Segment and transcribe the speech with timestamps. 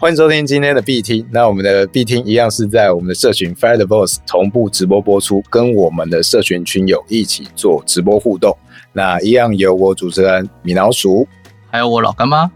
[0.00, 1.28] 欢迎收听今天的必听。
[1.30, 8.56] 那我们的必听一样是在我们的社群 Fire the Boss 同步直播播出，跟我们的社群群友一起做直播互动。
[8.94, 11.28] 那一样由我主持人米老鼠，
[11.70, 12.50] 还有我老干妈，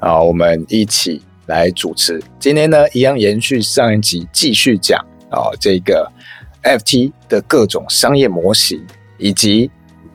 [0.00, 2.22] 啊，我们一起来主持。
[2.38, 5.00] 今天呢，一样延续上一集，继续讲
[5.30, 6.06] 啊这个
[6.62, 8.84] FT 的各种商业模型，
[9.16, 9.70] 以及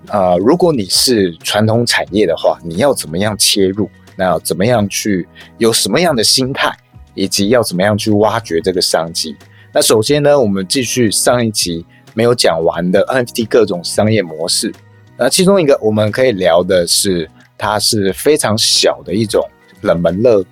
[0.09, 3.89] 啊，如果你是传统产业的话，你要怎么样切入？
[4.15, 6.75] 那要怎么样去有什么样的心态，
[7.13, 9.35] 以及要怎么样去挖掘这个商机？
[9.73, 14.73] 那首先呢，我们继续上一集没有讲完的 NFT 各种商业模式。
[15.17, 19.47] 那其中一个我们可以聊的是，它是非常小的一种
[19.81, 20.43] 冷门乐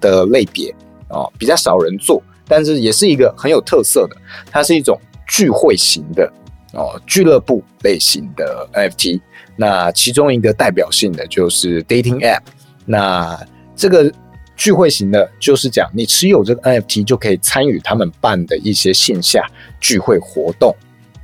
[0.00, 0.74] 的类别
[1.08, 4.16] 哦，比较少人做，但是也是一个很有特色的。
[4.50, 6.30] 它是一种聚会型的
[6.72, 9.20] 哦，俱乐部类型的 NFT。
[9.56, 12.42] 那其中一个代表性的就是 Dating App。
[12.86, 13.38] 那
[13.74, 14.10] 这个
[14.56, 19.44] 聚会型的，就是讲你持有这个 NFT 就可以参与他们办的一些线下
[19.80, 20.74] 聚会活动。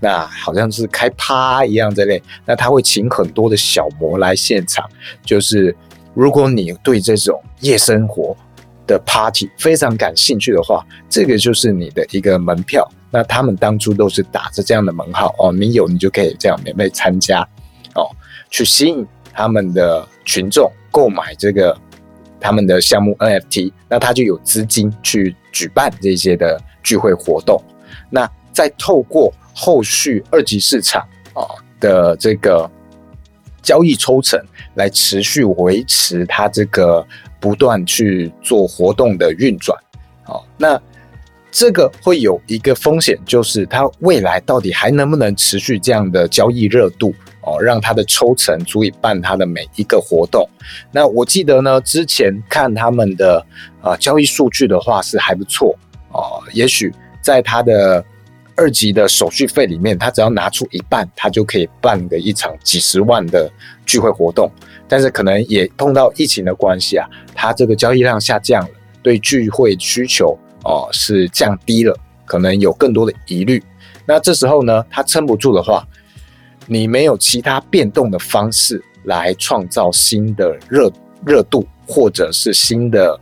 [0.01, 2.21] 那好像是开趴一样这类。
[2.45, 4.85] 那他会请很多的小模来现场，
[5.25, 5.75] 就是
[6.13, 8.37] 如果你对这种夜生活
[8.85, 12.87] 的 party 非常感兴趣的话，这个就是你的一个门票。
[13.13, 17.47] 那他们当初都是打着这样的门号哦，你有你就可以这样免费参加
[17.95, 18.11] 哦，
[18.51, 20.71] 去吸引他们的群众。
[20.95, 21.75] 购买这个
[22.39, 27.59] 他们的项目 NFT，那他就有资金去举办这些的聚会活动。
[28.11, 31.01] 那再透过后续二级市场
[31.33, 31.49] 啊
[31.81, 32.71] 的这个
[33.63, 34.39] 交易抽成，
[34.75, 37.03] 来持续维持它这个
[37.41, 39.75] 不断去做活动的运转。
[40.25, 40.79] 好，那
[41.51, 47.15] 这个会有一个风险，就是它未来到底还能不能持续这样的交易热度？
[47.45, 50.49] 哦，让他的抽成足以办他的每一个活动。
[50.93, 53.45] 那我记得呢，之前看他们的
[53.81, 55.77] 啊交易数据的话是还不错
[56.13, 56.41] 哦。
[56.53, 58.05] 也许在他的
[58.55, 63.51] 二级的手续费里面，他只要拿出一半，他就可以办个一场几十万的
[63.85, 64.49] 聚会活动。
[64.87, 68.71] 但是可能也碰到疫情的关系啊，他这个交易量下降了，
[69.03, 73.61] 对聚会需求哦是降低了，可能有更多的疑虑。
[74.07, 75.85] 那这时候呢，他撑不住的话。
[76.67, 80.91] 你没有其他变动的方式来创造新的热
[81.27, 83.19] 热度，或者是新的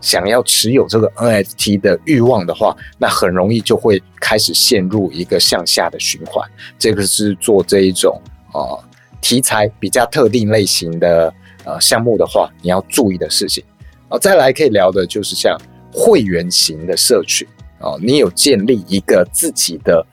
[0.00, 6.46] 想要持有这个 NFT 的欲望的话，那很容易就会开始陷入一个向下的循环。
[6.78, 8.20] 这个是做这一种
[8.52, 8.76] 啊
[9.22, 11.32] 题材比较特定类型的
[11.64, 13.64] 呃项目的话，你要注意的事情。
[14.10, 15.58] 哦，再来可以聊的就是像
[15.90, 17.48] 会员型的社群
[17.80, 20.06] 哦，你有建立一个自己的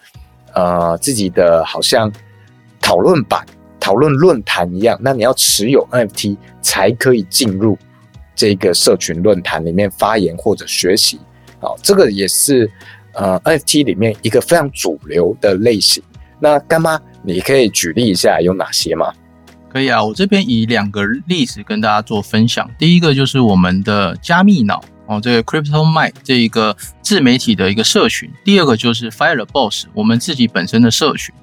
[0.53, 2.09] 呃自己的好像。
[2.79, 3.45] 讨论版、
[3.79, 7.77] 讨论论坛一样，那你要持有 NFT 才可以进入
[8.35, 11.19] 这个社群论坛里面发言或者学习。
[11.59, 12.69] 好，这个也是
[13.13, 16.01] 呃 NFT 里面一个非常主流的类型。
[16.39, 19.11] 那干妈，你可以举例一下有哪些吗？
[19.71, 22.69] 可以啊，我这边以两个例子跟大家做分享。
[22.79, 28.31] 第一个就是我们的加密脑哦，这个 Crypto Mind 这一个自媒体的一个社群。
[28.43, 31.35] 第二个就是 Fire Boss 我们自己本身的社群。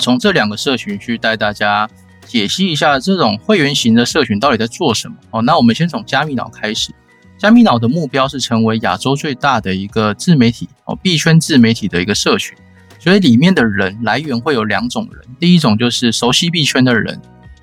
[0.00, 1.88] 从这两个社群去带大家
[2.26, 5.42] 解析一下这种会员型的社群到底在做什么哦。
[5.42, 6.92] 那我们先从加密脑开始，
[7.38, 12.56] 加密脑的目标是成为亚洲最大的一个自媒体哦，币圈自媒体的一个社群。
[12.98, 17.20] 所以里面的人来源会有两种人，第一种就是熟悉币圈的人，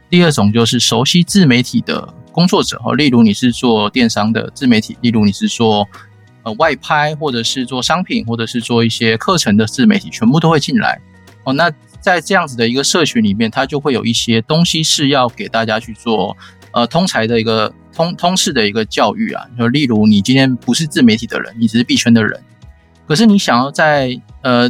[0.09, 2.95] 第二种就是熟悉自媒体的工作者哦。
[2.95, 5.85] 例如你是做电商的自媒体，例如你是做
[6.44, 11.01] 呃外拍，或者是做商品，或者是做一些课程的自媒体，全部都会进来
[11.44, 11.51] 哦。
[11.51, 11.69] 那
[12.03, 16.37] 在这样子的一个社群里面，它就会有一些东西是要给大家去做，
[16.73, 19.45] 呃，通才的一个通通识的一个教育啊。
[19.57, 22.43] 就例如，你今天不是自媒体的人，你只是币圈的人，
[23.07, 24.69] 可是你想要在呃。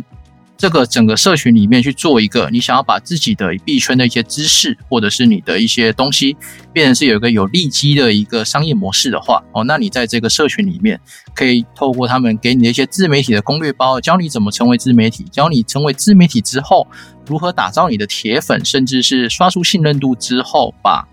[0.56, 6.38] 这个整个社群里面去做一个，你想要把自己的币圈的一些知识，或者是你的一些东西，
[6.71, 11.01] 变成是有一个有利基的一个商业模式的话，哦，那你在这个社群里面，
[11.33, 16.88] 可以透过他们给你的一些自媒体的攻略包，教你怎么成为自媒体，教你成为自媒体之后
[17.25, 21.08] 如何打造你的铁粉，甚至是刷出信任度之后，把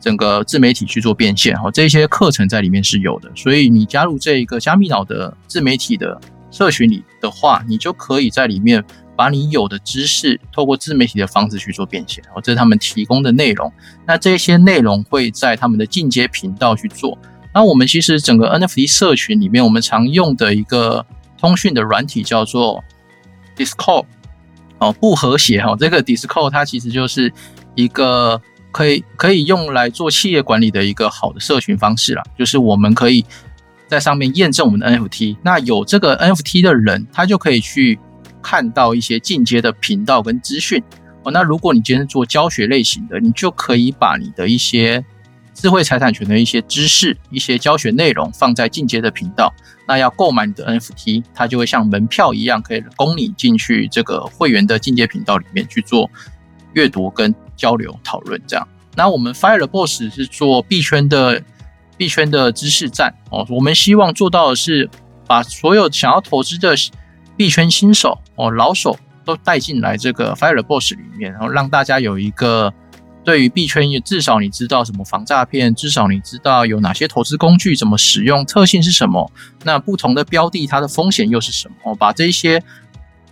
[0.00, 6.20] 整个自媒体去做变现，哦，这些课程在里面是有的，所以你加入这一个加密脑的自媒体的。
[6.54, 8.84] 社群里的话，你就可以在里面
[9.16, 12.22] 把你有的知识，透过自媒体的方式去做变现。
[12.36, 13.72] 哦，这是他们提供的内容。
[14.06, 17.16] 那这些内容会在他们的进阶频道去做。
[17.54, 21.06] 那我们其实整个 NFT 社群里面，我们常用的一个
[21.38, 22.84] 通讯的软体叫做
[23.56, 24.04] Discord。
[24.82, 27.32] 哦，不和谐哈，这个 d i s c o 它其实就是
[27.74, 28.40] 一个
[28.70, 32.22] 可以可以用来做企业管理的一个好的社群方式啦。
[32.38, 33.24] 就是我们可以。
[33.88, 35.36] 在上面验证我们的 NFT。
[35.42, 37.98] 那有这个 NFT 的人，他就可以去
[38.40, 40.82] 看到一些进阶的频道跟资讯
[41.24, 41.30] 哦。
[41.30, 45.04] 那如果你今天做教学类型的，你就可以把你的一些
[45.54, 49.52] 智慧财产权的一些知识、一些教学内容放在进阶的频道。
[49.86, 56.10] 那要购买你的 NFT，它就会像门票一样，可以供你进去这个会员的进阶频道里面去做
[56.72, 58.40] 阅读跟交流讨论。
[58.46, 58.66] 这样，
[58.96, 61.42] 那我们 Fire Boss 是做币圈的
[61.96, 63.46] 币圈的知识站哦。
[63.50, 64.88] 我们希望做到的是，
[65.26, 66.74] 把所有想要投资的
[67.36, 72.72] 币圈新手哦、老手都带进来这个 Fire Boss 里面，然后让大家有一个。
[73.24, 79.30] 对于币圈，也至少你知道什么防诈骗，至少你知道有哪些投资工具怎么使用，特性是什么？
[79.64, 81.74] 那不同的标的它的风险又是什么？
[81.84, 82.62] 我把这一些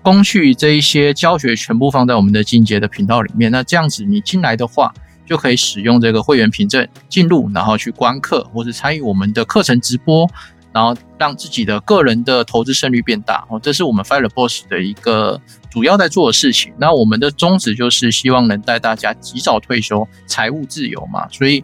[0.03, 3.51] 工具、这一些教学全部放在我们的进阶的频道里面。
[3.51, 4.93] 那这样子你进来的话，
[5.27, 10.31] 就可以使用这个会员凭证进入，然后去观课或者参与我们的课程直播。
[10.73, 16.73] 然后让自己的个人的投资胜率变大哦，这是我们 Fire Boss 的一个主要在做的事情。
[16.79, 21.29] 那我们的宗旨就是希望能带大家及早退休，财务自由嘛。
[21.31, 21.61] 所以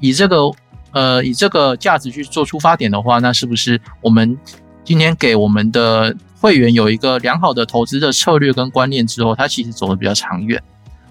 [0.00, 0.50] 以这个
[0.90, 4.36] 呃以这个价值去做出发点的话，那是不是我们
[4.82, 10.60] 今天给我们的会员有一个良好的投资的策略跟观念之后，他其实走的比较长远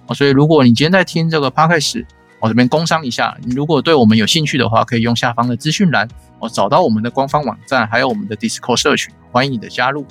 [0.08, 0.14] 哦。
[0.14, 2.06] 所以如果你今天在听这个 Podcast，
[2.42, 6.08] 我这边工商一下，你如果对我们有兴趣的话，可以用下方的资讯栏。
[6.40, 10.06] 哦，找到我们的官方网站，还有我们的 Discord 社群，欢迎你的加入。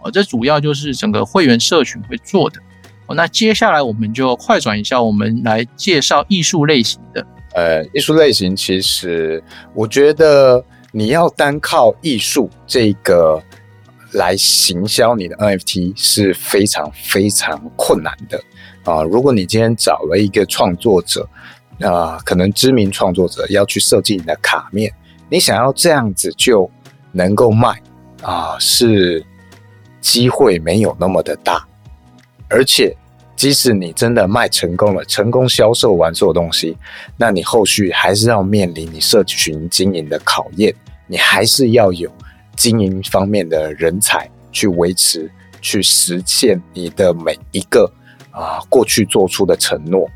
[0.00, 2.60] 哦，这主要就是整个会员社群会做的。
[3.06, 7.26] 哦，那接下来我们就快转一下，我们来介绍艺术类型的。
[7.54, 9.42] 呃，艺术类型其实
[9.72, 10.62] 我觉得
[10.92, 13.42] 你要单靠艺术这个
[14.12, 18.38] 来行销你的 NFT 是非常非常困难的
[18.84, 19.02] 啊。
[19.02, 21.26] 如果你今天找了一个创作者，
[21.80, 24.92] 啊，可能知名创作者要去设计你的卡面。
[25.28, 26.70] 你想要这样子就
[27.12, 27.80] 能够卖
[28.22, 29.24] 啊，是
[30.00, 31.66] 机会没有那么的大，
[32.48, 32.96] 而且
[33.34, 36.76] 即使你真的卖成功了，成功销售完所有东西，
[37.16, 40.74] 那你后续还是要面临你社群经营的考验，
[41.06, 42.10] 你还是要有
[42.54, 45.30] 经营方面的人才去维持，
[45.60, 47.92] 去实现你的每一个
[48.30, 50.08] 啊过去做出的承诺。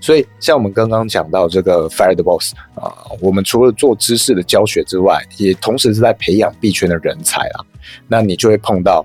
[0.00, 7.64] 所以，像我们刚刚讲到这个 Fire the Boss 啊，我们除了做知识的教学之外，也同时是在培养币圈的人才啊。
[8.06, 9.04] 那你就会碰到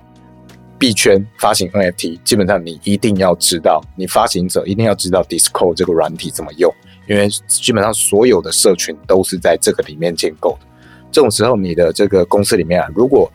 [0.78, 6.72] 币圈发行 NFT，基本上你一定要知道，你发行者一定要知道 Discord 这个软体怎么用，
[7.08, 10.66] 因为基本上所有的社群都是在这个里面建构的。
[11.10, 13.30] 这种时候，你的这个公司里面啊，如果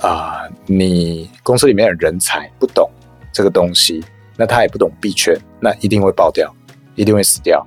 [0.00, 2.90] 啊你公司里面的人才不懂
[3.32, 4.02] 这个东西，
[4.36, 6.54] 那他也不懂币圈，那一定会爆掉。
[6.94, 7.66] 一定会死掉。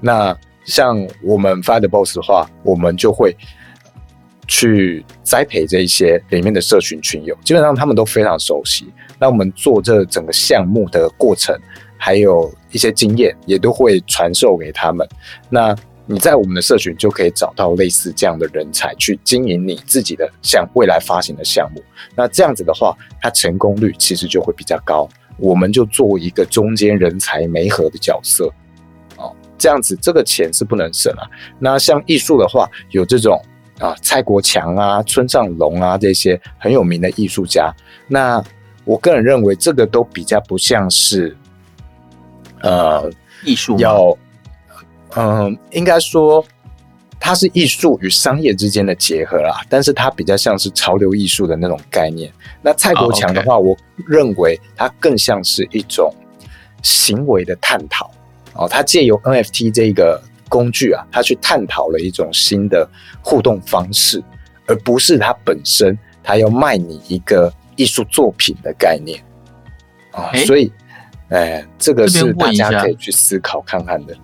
[0.00, 3.36] 那像我们 Fire Boss 的话，我们就会
[4.48, 8.92] 去栽培这一些里面的社群群友，基本上他们都非常熟悉。
[9.18, 11.58] 那我们做这整个项目的过程，
[11.96, 15.08] 还有一些经验，也都会传授给他们。
[15.48, 15.74] 那
[16.04, 21.82] 你在我们的社群就可以找到类似这样的人才，去经营你自己的像未来发行的项目。
[22.14, 25.08] 那这样子的话，它成功率其实就会比较高。
[25.38, 28.50] 我们就做一个中间人才媒合的角色，
[29.16, 31.24] 哦，这样子这个钱是不能省啊。
[31.58, 33.40] 那像艺术的话，有这种
[33.78, 37.72] 啊蔡国强啊、村上隆啊这些很有名的艺术家。
[38.08, 38.42] 那
[38.84, 41.36] 我个人认为，这个都比较不像是
[42.62, 43.10] 呃
[43.44, 44.16] 艺术，要
[45.16, 46.44] 嗯，应该说。
[47.26, 52.32] 它是艺术与商业之间的结合啦，但是它比较像是潮流艺术的那种概念。
[52.62, 56.14] 那蔡国强的话，我认为它更像是一种
[56.84, 58.08] 行为的探讨
[58.54, 62.88] 哦，他借由 NFT 这个工具啊，他去探讨了一种新的
[63.20, 64.22] 互动方式，
[64.68, 69.20] 而不是它本身他要卖你一个艺术作品的概念
[70.12, 70.30] 啊。
[70.46, 70.70] 所以，
[71.30, 74.16] 哎，这个是大家可以去思考看看的。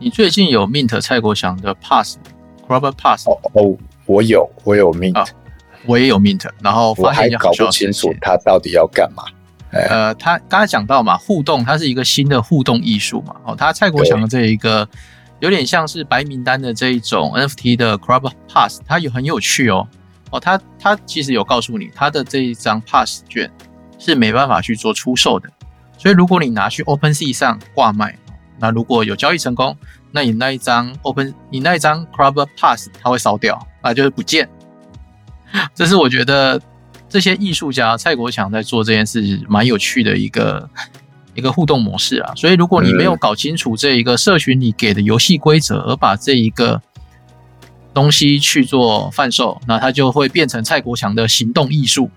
[0.00, 3.28] 你最近有 mint 蔡国强的 pass，Robert Pass？
[3.28, 3.76] 哦哦，
[4.06, 5.26] 我有，我有 mint，
[5.86, 9.24] 我也有 mint，然后我还搞不清楚他到底要干嘛。
[9.72, 13.34] 呃，他刚才讲到嘛，互动，它是一个新的互动艺术嘛。
[13.44, 14.88] 哦，他蔡国强的这一个
[15.40, 19.88] 有点像是白名单的这一种 NFT 的 Robert Pass，它有很有趣哦。
[20.30, 23.50] 哦，他他其实有告诉你，他的这一张 pass 券
[23.98, 25.50] 是没办法去做出售的，
[25.98, 28.16] 所以如果你拿去 OpenSea 上挂卖。
[28.58, 29.76] 那如果有交易成功，
[30.10, 34.48] 那你那一张 Open，你那一张 Club Pass 它会烧掉，啊，就是不见。
[35.74, 36.60] 这是我觉得
[37.08, 40.68] 这些艺术家蔡国强在做这件事蛮有趣的一个
[41.34, 42.34] 一个互动模式啊。
[42.34, 46.82] 所以如果你没有搞清楚这一个社群里给的游戏规则，而把这一个
[47.94, 52.10] 东西去做贩售，那它就会变成蔡国强的行动艺术，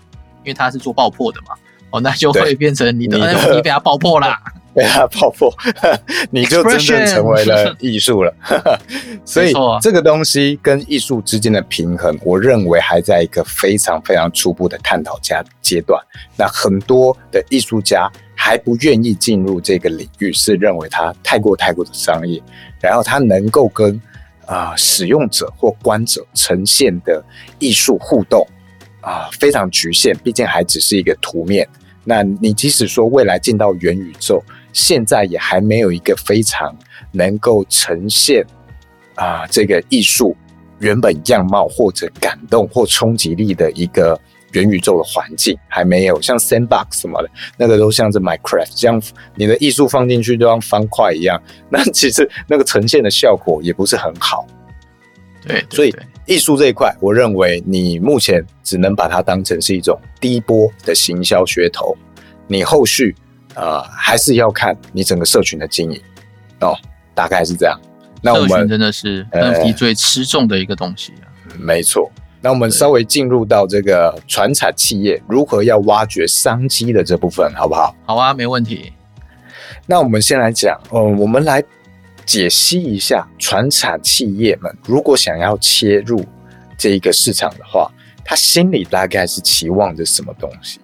[0.44, 1.54] 因为他是做爆破的嘛，
[1.90, 4.42] 哦，那就会变成你的 NFT 被他爆破啦。
[4.74, 5.52] 被他爆破，
[6.32, 8.34] 你就真正成为了艺术了。
[9.22, 9.52] 所以
[9.82, 16.02] 这个东西跟艺术之间的平衡，我认为还在一个非常非常初步的探讨阶阶段。
[16.38, 22.42] 那很多的艺术家还不愿意进入这个领域，是认为它太过太过的商业，
[22.80, 24.00] 然后它能够跟
[24.46, 27.22] 啊使用者或观者呈现的
[27.58, 28.46] 艺术互动
[29.02, 31.68] 啊非常局限，毕竟还只是一个图面。
[32.04, 36.74] 那你即使说未来进到元宇宙，现在也还没有一个非常
[37.12, 38.44] 能够呈现
[39.14, 40.36] 啊这个艺术
[40.78, 44.18] 原本样貌或者感动或冲击力的一个
[44.52, 49.00] 元宇宙的环境，还没有像 Sandbox 什么的，那个都像是 Minecraft 这样，
[49.34, 54.46] 你的艺术放进去就像方块一样，那其实那个呈现的效果也不是很好。
[55.46, 55.94] 对，所以
[56.26, 61.96] 艺术这一块，我认为你目前只能把它当成是一种第一波的行销噱头，
[62.46, 63.14] 你后续。
[63.54, 66.00] 呃，还是要看你整个社群的经营
[66.60, 66.76] 哦，
[67.14, 67.78] 大概是这样。
[68.22, 71.26] 那我们真的是 NFT 最吃重的一个东西啊。
[71.58, 72.10] 没错。
[72.40, 77.94] 那我们稍微进入到这个传产企业如何要挖掘商机的这部分，好不好？
[78.04, 78.92] 好啊，没问题。
[79.86, 81.62] 那我们先来讲，嗯，我们来
[82.24, 86.24] 解析一下传产企业们如果想要切入
[86.76, 87.90] 这一个市场的话，
[88.24, 90.80] 他心里大概是期望着什么东西？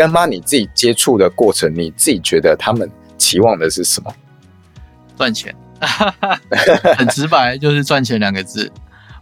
[0.00, 4.10] 干妈，你自己接触的过程，你自己觉得他们期望的是什么？
[5.14, 5.54] 赚钱，
[6.96, 8.72] 很直白，就是赚钱两个字。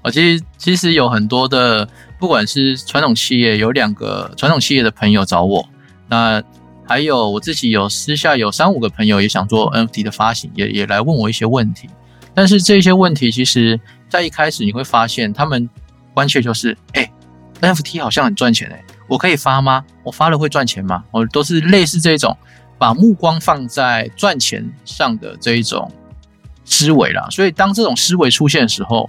[0.05, 5.69] 我其实其实有很多的，不管是传统企业，有两个传统企业的朋友找我，
[6.09, 6.41] 那
[6.87, 11.91] 还有我自己有私下有三五个朋友也想做 NFT 的发行，也也来问我一些问题。
[12.35, 15.69] 但是这些问题，其实在一开始你会发现，他们
[16.15, 17.11] 关切就是，哎
[17.63, 18.85] ，NFT 好像很赚钱哎。
[19.09, 19.85] 我可以发吗？
[20.05, 21.03] 我发了会赚钱吗？
[21.11, 22.37] 我都是类似这种，
[22.79, 25.91] 把目光放在赚钱上的这一种
[26.65, 27.27] 思维啦。
[27.31, 29.09] 所以当这种思维出现的时候，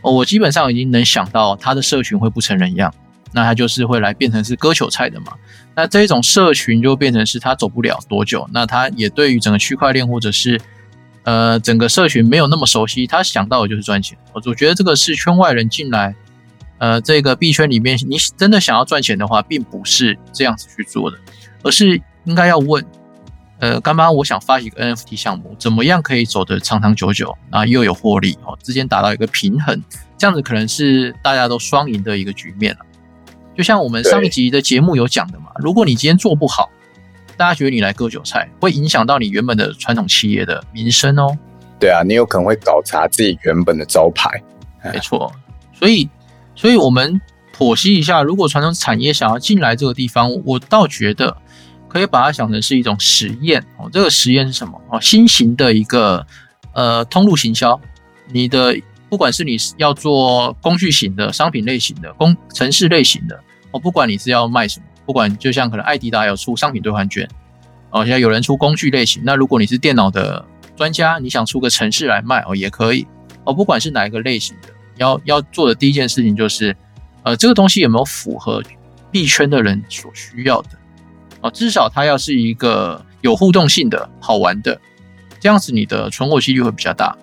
[0.00, 2.92] 我基本上已经能想到他的社群会不成人样，
[3.32, 5.34] 那他就是会来变成是割韭菜的嘛。
[5.74, 8.48] 那这一种社群就变成是他走不了多久。
[8.52, 10.60] 那他也对于整个区块链或者是
[11.24, 14.16] 呃整个社群没有那么熟悉，他想到的就是赚钱。
[14.32, 16.14] 我我觉得这个是圈外人进来。
[16.78, 21.16] 呃，这个币圈里面，你真的想要赚钱的话，并不是这样子去做的，
[21.62, 22.84] 而是应该要问，
[23.60, 29.82] 呃，干妈，我想发一个 NFT 项目，怎么样可以走得长长久久，啊，又有获利哦，之间达到一个平衡，
[30.18, 32.80] 这样子可能是大家都双赢的一个局面了。
[33.56, 36.68] 就像我们上一集的节目有讲的嘛，如果你今天做不好，
[37.36, 41.38] 大家觉得你来割韭菜，会影响到你原本的传统企业的名声哦。
[41.78, 44.42] 对啊，你有可能会搞砸自己原本的招牌。
[44.92, 45.32] 没错，
[45.72, 46.10] 所以。
[46.64, 47.20] 所以，我们
[47.54, 51.36] 剖析一下，如果传统产业想要进来这个地方，我倒觉得
[51.86, 53.86] 可以把它想成是一种实验哦。
[53.92, 54.98] 这个实验是什么哦？
[54.98, 56.26] 新型的一个
[56.72, 57.78] 呃通路行销，
[58.28, 58.74] 你的
[59.10, 63.38] 不管是你要做工具型的商品类型的工城市类型的
[63.72, 67.28] 哦，不管你是要卖什么，不管就像可能艾迪达有出商品兑换券
[67.90, 70.42] 哦，现在有人出工具类型，那如果你是电脑的
[70.74, 73.06] 专家，你想出个城市来卖哦，也可以
[73.44, 74.70] 哦，不管是哪一个类型的。
[74.96, 76.76] 要要做的第一件事情就是，
[77.22, 78.62] 呃，这个东西有没有符合
[79.10, 80.70] 币圈的人所需要的？
[81.40, 84.80] 啊，至少它要是一个有互动性的好玩的，
[85.40, 87.16] 这样子你的存活几率会比较大。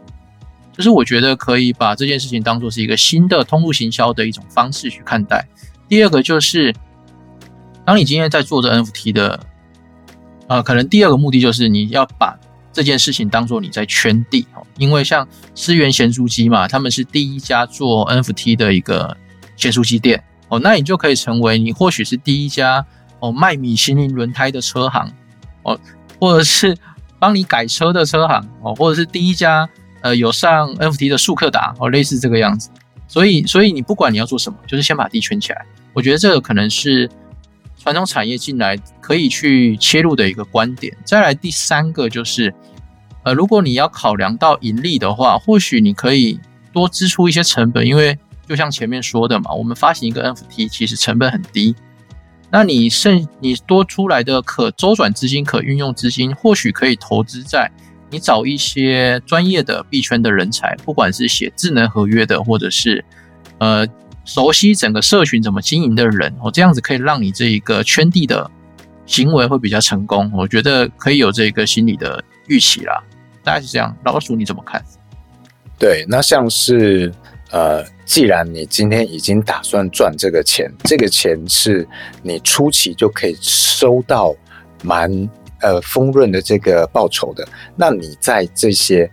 [0.72, 5.48] 就是我觉得可以把这件事情当做是一个新的通路行销的一种方式去看待。
[5.88, 6.74] 第二个就是，
[7.86, 9.40] 当你今天在做的 NFT 的，
[10.48, 12.38] 呃，可能第二个目的就是你要把。
[12.74, 14.48] 这件事情当做你在圈地，
[14.78, 19.16] 因为像思源咸酥鸡嘛，他们是第一家做 NFT 的一个
[19.56, 22.86] 咸酥鸡店哦，那你就可以成为你或许是第一家
[23.20, 25.12] 哦卖米其林轮胎的车行
[25.63, 25.80] 哦，
[26.20, 26.78] 或者是
[27.20, 29.70] 帮你改车的车行哦，或者是第一家
[30.01, 32.70] 呃有上 NFT 的速克达哦，类似这个样子。
[33.08, 35.66] 所以，所以你不管你要做什么，就是先把地圈起来。
[35.94, 37.10] 我觉得这个可能是。
[37.84, 40.96] 传统产业进来可以去切入的一个观点。
[41.04, 42.54] 再来第三个就是，
[43.24, 46.40] 呃，如果你要考量到盈利的话，或许你可以
[46.74, 51.75] 多支出一些成本，因为就像前面说的嘛，我们发行一个 NFT 其实成本很低。
[52.50, 57.72] 那你剩你多出来的可周转资金、可运用资金，或许可以投资在
[58.10, 63.04] 你找一些专业的币圈的人才，不管是写智能合约的，或者是
[63.60, 63.88] 呃。
[64.24, 68.50] 熟悉整个社群怎么经营的人，哦，这样子可以让你这一个圈地的
[69.08, 70.32] 行为会比较成功。
[70.32, 73.01] 我觉得可以有这个心理的预期啦，
[73.43, 73.95] 大概是这样。
[74.05, 74.83] 老鼠你怎么看？
[75.79, 77.12] 对，那像是
[77.51, 81.88] 呃，既然你今天已经打算赚这个钱，这个钱是
[82.21, 84.36] 你初期就可以收到
[84.83, 85.12] 蛮
[85.60, 89.10] 呃丰润的这个报酬的，那你在这些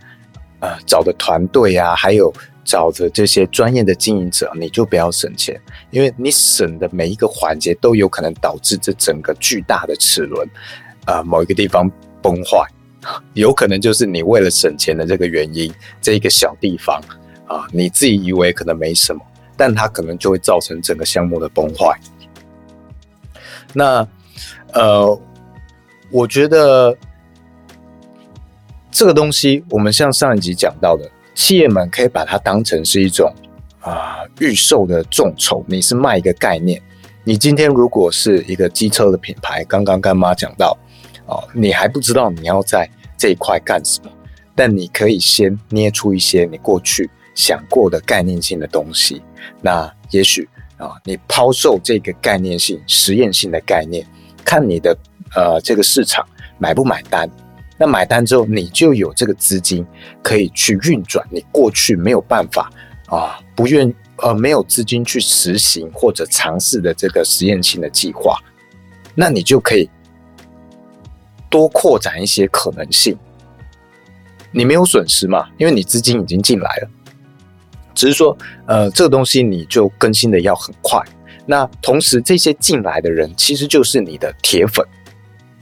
[0.59, 2.31] 呃找的团队啊，还有
[2.63, 5.59] 找的这些专业的经营者，你就不要省钱，
[5.89, 10.47] 因为你省的每一个环节都有可能导致这整个巨大的齿轮
[11.05, 12.63] 啊某一个地方崩坏，
[13.33, 17.01] 有可能就是你为了省钱的这个原因，这一个小地方。
[17.49, 19.19] 啊，你自己以为可能没什么，
[19.57, 21.99] 但它可能就会造成整个项目的崩坏。
[23.73, 24.07] 那
[24.71, 25.19] 呃，
[26.11, 26.95] 我觉得
[28.91, 33.33] 这个东西，我们像上一集讲到的，企业们可以把它当成是一种
[33.81, 35.65] 啊预售的众筹。
[35.67, 36.79] 你是卖一个概念，
[37.23, 40.77] 你今天如果是一个机车的品牌，刚刚干妈讲到
[41.29, 44.11] 哦，你还不知道你要在这一块干什么，
[44.55, 47.09] 但你可以先捏出一些你过去。
[47.35, 49.21] 想过的概念性的东西，
[49.61, 54.05] 那也许啊，你抛售这个概念性、实验性的概念，
[54.43, 54.97] 看你的
[55.33, 57.29] 呃这个市场买不买单。
[57.77, 59.87] 那买单之后，你就有这个资金
[60.21, 62.69] 可以去运转你过去没有办法
[63.05, 68.37] 啊，不愿呃没有资金去实行或者尝试的这个实验性的计划，
[69.15, 69.89] 那你就可以
[71.49, 73.17] 多扩展一些可能性。
[74.51, 75.47] 你没有损失嘛？
[75.57, 76.89] 因为你资金已经进来了。
[77.93, 81.03] 只是说，呃，这个东西你就更新的要很快。
[81.45, 84.85] 那同时，这些进来的人其实就是你的铁粉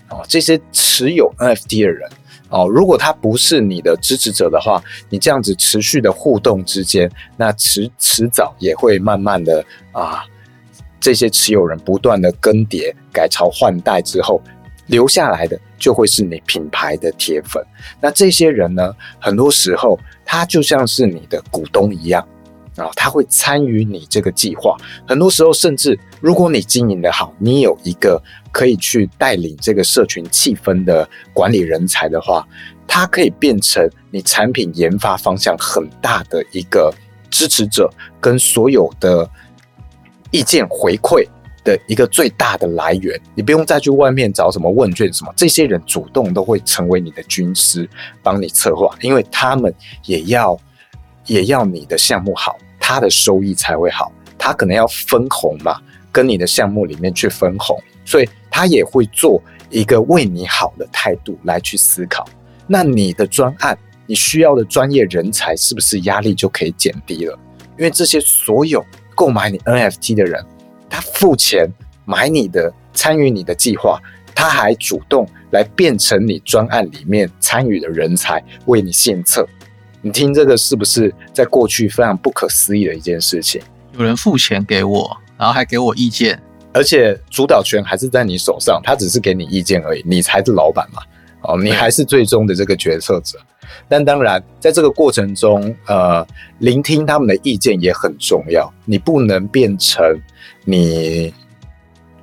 [0.10, 2.10] 哦，这些持有 NFT 的人
[2.50, 10.24] 哦，如果他不是你的支持者的话，你这样子持续的互动之间，那迟迟早也会慢慢的啊，
[11.00, 14.42] 这些持有人不断的更迭、改朝换代之后，
[14.88, 17.64] 留下来的就会是你品牌的铁粉。
[18.02, 20.00] 那这些人呢，很多时候。
[20.30, 22.22] 他就像是你的股东一样
[22.76, 24.76] 啊，他会参与你这个计划。
[25.08, 28.22] 很多时候，甚至如果你经营的好，你有一个
[28.52, 32.46] 可以去带领这个社群气氛的管理人才的话，
[32.86, 36.94] 他可以变成你产品研发方向很大的一个
[37.32, 39.30] 支持者，跟所有的
[40.30, 41.26] 意见回馈
[41.68, 43.20] 的一个最大的来源。
[43.36, 47.88] 你不用再去外面找什么问卷什么，这些人主动都会成为你的军师，
[48.24, 49.74] 帮你策划，因为他们
[50.06, 50.58] 也要
[51.26, 54.10] 也要你的项目好，他的收益才会好。
[54.38, 62.26] 他可能要分红嘛，跟你的项目里面去分红，所以他也会做一个为你好的态度来去思考。
[62.66, 67.38] 那你的专案，你需要的专业人才是不是压力就可以减低了？
[67.78, 70.44] 因为这些所有购买你 NFT 的人，
[70.98, 71.72] 他付钱
[72.06, 74.02] 买你的，参与你的计划，
[74.34, 79.48] 他还主动来变成你专案里面参与的人才，为你献策。
[80.02, 83.62] 你听这个是不是在过去非常不可思议的一件事情？
[83.96, 86.42] 有人付钱给我，然后还给我意见，
[86.74, 91.04] 而且主导权还是在你手上，他只是给你意见而已，你才是老板嘛。
[91.42, 93.38] 哦，你还是最终的这个决策者。
[93.88, 96.26] 但当然，在这个过程中，呃，
[96.58, 98.74] 聆听他们的意见也很重要。
[98.86, 100.04] 你不能变成
[100.70, 101.34] 你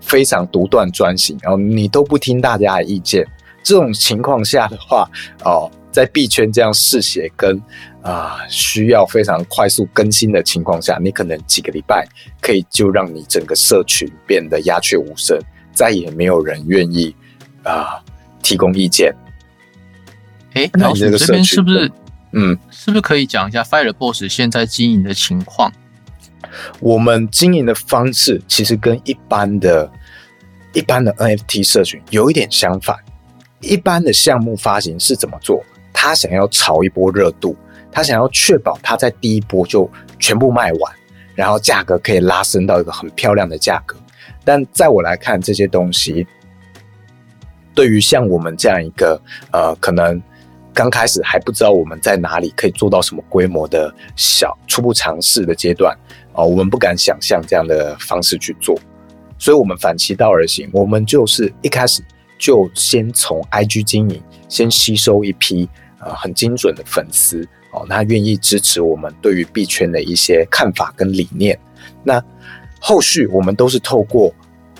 [0.02, 3.26] 非常独断专行，然后你都不听大家的意见。
[3.62, 5.08] 这种情况下的话，
[5.46, 7.58] 哦，在币圈这样嗜血跟
[8.02, 12.06] 啊需要非常快速更新的情况下，你可能几个礼拜
[12.42, 15.40] 可以就让你整个社群变得鸦雀无声，
[15.72, 17.16] 再也没有人愿意
[17.62, 17.98] 啊
[18.42, 19.14] 提供意见。
[20.52, 21.90] 哎，老鼠这边是不是
[22.32, 25.72] 嗯，是不是可以讲一下 Fire Boss 现在经营的情况？
[26.80, 29.90] 我们经营的方式其实跟一般的、
[30.72, 32.96] 一般的 NFT 社群有一点相反。
[33.60, 35.64] 一般的项目发行是怎么做？
[35.92, 37.56] 他想要炒一波热度，
[37.90, 40.92] 他想要确保他在第一波就全部卖完，
[41.34, 43.96] 然后价格可以拉升到一个很漂亮的价格。
[44.44, 46.26] 但在我来看，这些东西
[47.74, 50.22] 对于像我们这样一个呃，可能。
[50.76, 55.96] 刚开始还不知道我们在哪里可以做到什么规模的小初步尝试的阶段
[56.34, 58.78] 啊，我们不敢想象这样的方式去做，
[59.38, 62.02] 所以我们反其道而行，我们就是一开始
[62.38, 65.68] 就先从 IG 经营，先吸收一批
[65.98, 71.58] 啊很精准的粉丝哦，他愿意支持我们对于币圈的一些看法跟理念。
[72.02, 72.22] 那
[72.80, 74.34] 后续我们都是透过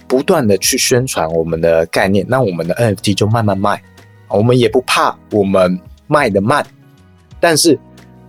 [0.07, 3.83] 不断的去宣传我们的概念，那我们的 NFT 就慢慢卖。
[4.29, 6.67] 我们也不怕我们卖的慢，
[7.38, 7.79] 但是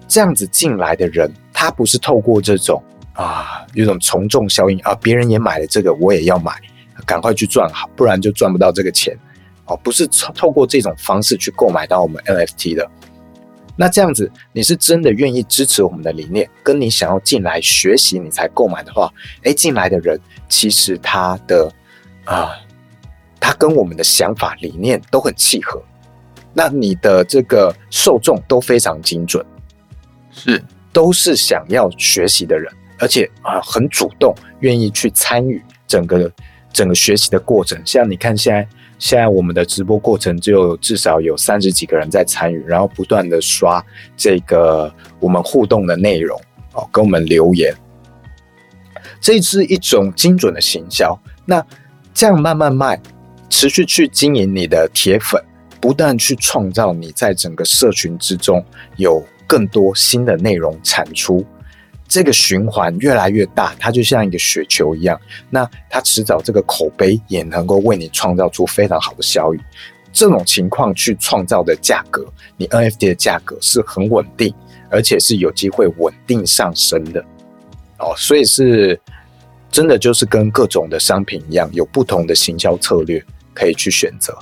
[0.08, 2.82] 这样子进来的人，他不是透过这种
[3.15, 6.51] 啊，有种从众效应啊，别人也买了这个，我也要买，
[7.06, 9.17] 赶快去赚好，不然就赚不到这个钱。
[9.65, 9.75] 哦。
[9.78, 12.86] 不是透透过这种方式去购买到我们 NFT 的，
[13.78, 19.10] 那这样子，你是真的愿意支持我们的理念，跟你想要进来学习，你才购买的话，
[19.43, 21.71] 哎，进来的人其实他的
[22.25, 22.51] 啊，
[23.39, 25.82] 他跟我们的想法理念都很契合，
[26.54, 29.45] 那你的这个受众都非常精准，
[30.32, 30.62] 是。
[30.93, 36.32] 都是想要学习的人，而且啊很主动，愿意去参与整个
[36.72, 37.82] 整个学习的过程。
[37.86, 38.68] 像你看现在。
[38.98, 46.40] 现在我们的直播过程就至少有三十几个人在参与，然后不断的刷这个我们互动的内容
[46.72, 47.76] 哦，跟我们留言，
[49.20, 51.14] 这是一种精准的行销。
[51.44, 51.64] 那
[52.14, 52.98] 这样慢慢卖，
[53.50, 55.44] 持续去经营你的铁粉，
[55.82, 61.46] 不断去创造你在整个社群之中有更多新的内容产出。
[62.08, 65.20] 这个循环越来越大，它就像一个雪球一样。
[65.50, 69.60] 那它迟早这个口碑也能够为你创造出非常好的效益。
[70.13, 74.54] 这种情况去创造的价格，你 NFT 的价格是很稳定，
[74.89, 77.20] 而且是有机会稳定上升的。
[77.98, 78.98] 哦，所以是
[79.70, 83.22] 真的就是跟各种的商品一样，有不同的行销策略
[83.54, 84.38] 可以去选择。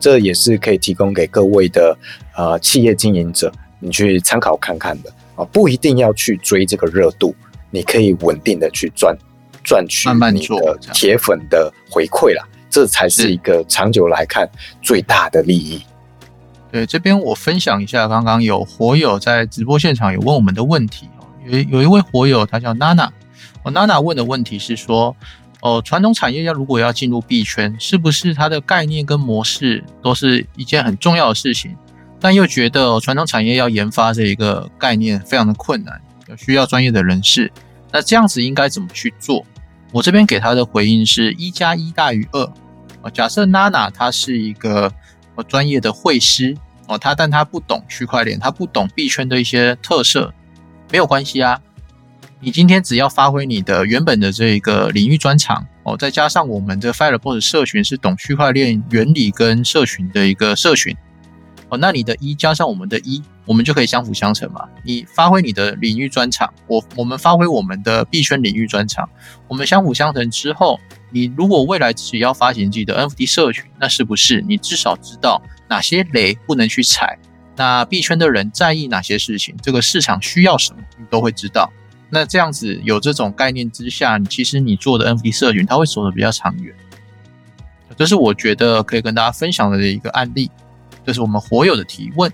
[0.00, 1.98] 这也是可以提供给各位的
[2.36, 5.12] 呃企业经营者，你去参考看看的。
[5.38, 7.32] 啊，不一定要去追这个热度，
[7.70, 9.16] 你可以稳定的去赚
[9.62, 14.50] 赚取你的铁粉的回馈啦，这才是一个长久来看
[14.82, 15.80] 最大的利益。
[16.72, 23.10] 对，这边我分享一下，刚刚有火友在直播现场有问我们的问题哦，有有一位火友他叫娜娜，
[23.62, 25.14] 哦，娜娜问的问题是说，
[25.60, 31.74] 哦，传统产业要如果要进入币圈，是不是它的概念跟模式都是一件很重要的事情？
[32.20, 36.00] 但又觉得传统产业要研发这一个概念非常的困难，
[36.36, 37.52] 需要专业的人士。
[37.92, 39.44] 那这样子应该怎么去做？
[39.92, 42.52] 我这边给他的回应是一加一大于二。
[43.14, 44.92] 假设娜娜她是一个
[45.36, 46.54] 呃专业的会师
[46.86, 50.34] 哦，她但她不懂区块链，她不懂币圈的一些特色，
[50.92, 51.58] 没有关系啊。
[52.40, 60.94] 你今天只要发挥你的原本的这一个领域专长哦，再加上我们的 Fireboss 社群是懂区块链原理跟社群的一个社群。
[61.70, 64.66] 哦，那你的一加上我们的一，我们就可以相辅相成嘛。
[64.82, 69.08] 你发挥你的领域专长，我我们发挥我们的币圈领域专长，
[69.46, 77.18] 我们相辅相成之后，你如果未来只要发行自己的 NFT 社群，那是不是你至少知道哪些雷不能去踩？
[77.54, 79.54] 那币圈的人在意哪些事情？
[79.60, 81.70] 这个市场需要什么，你都会知道。
[82.08, 86.74] 那这样子有这种概念之下，其实你做的 NFT 社群，它会走得比较长远。
[87.96, 90.50] 这是我觉得可以跟大家分享的一个案例。
[91.08, 92.30] 这是我们火友的提问。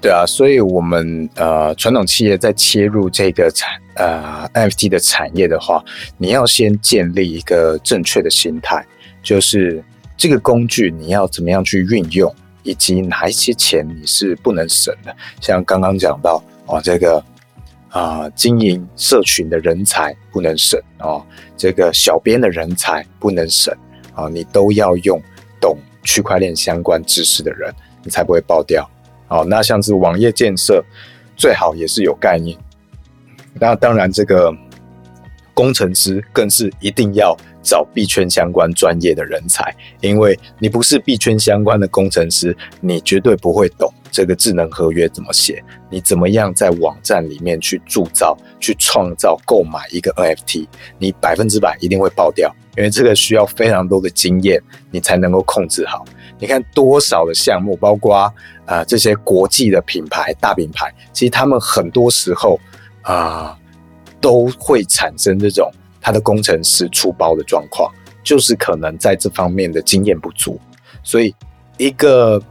[0.00, 5.84] 对啊，所以我们呃传统企业在切入这个产呃 NFT 的产业的话，
[6.16, 8.82] 你要先建立一个正确的心态，
[9.22, 9.84] 就是
[10.16, 15.14] 这个工具你要怎么样去运用，以及哪一些钱你是不能省的。
[15.38, 17.22] 像刚刚讲到哦，这个
[17.90, 21.22] 啊经营社群的人才不能省哦，
[21.54, 23.76] 这个小编的人才不能省
[24.14, 25.20] 啊，你都要用
[25.60, 25.76] 懂。
[26.02, 28.88] 区块链相关知识的人，你才不会爆掉。
[29.26, 30.84] 好，那像是网页建设，
[31.36, 32.58] 最好也是有概念。
[33.54, 34.52] 那当然，这个
[35.54, 50.66] 工程师更是一定要找币圈相关专业的人才，因为你不是币圈相关的工程师，你绝对不会懂这个智能合约怎么写，你怎么样在网站里面去铸造、去创造、购买一个 NFT，
[50.98, 52.54] 你百分之百一定会爆掉。
[52.76, 56.04] 因为这个需要非常多的经验，你才能够控制好。
[56.38, 58.14] 你看多少的项目，包括
[58.66, 62.58] 啊这些国际的品牌、大品牌，其实他们很多时候
[63.02, 63.56] 啊
[64.20, 70.60] 都会产生这种他的工程师出包的状况，就是可能在这方面的经验不足。
[71.02, 71.34] 所以
[71.78, 72.42] 一个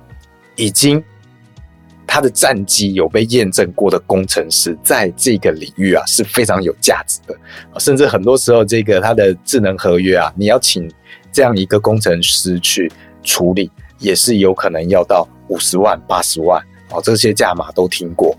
[0.55, 1.03] 已经。
[2.13, 7.33] 他的战绩有被验证过的工程师，在这个领域啊是非常有价值的，
[7.79, 10.91] 甚至很多时候，这个他的智能合约啊，你要请
[11.31, 12.91] 这样一个工程师去
[13.23, 18.37] 处理，也是有可能要到五十万、八十万哦，这些价码都听过。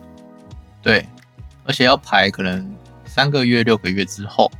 [0.83, 1.07] 对，
[1.65, 4.53] 而且要排可能三个月、六个月之后。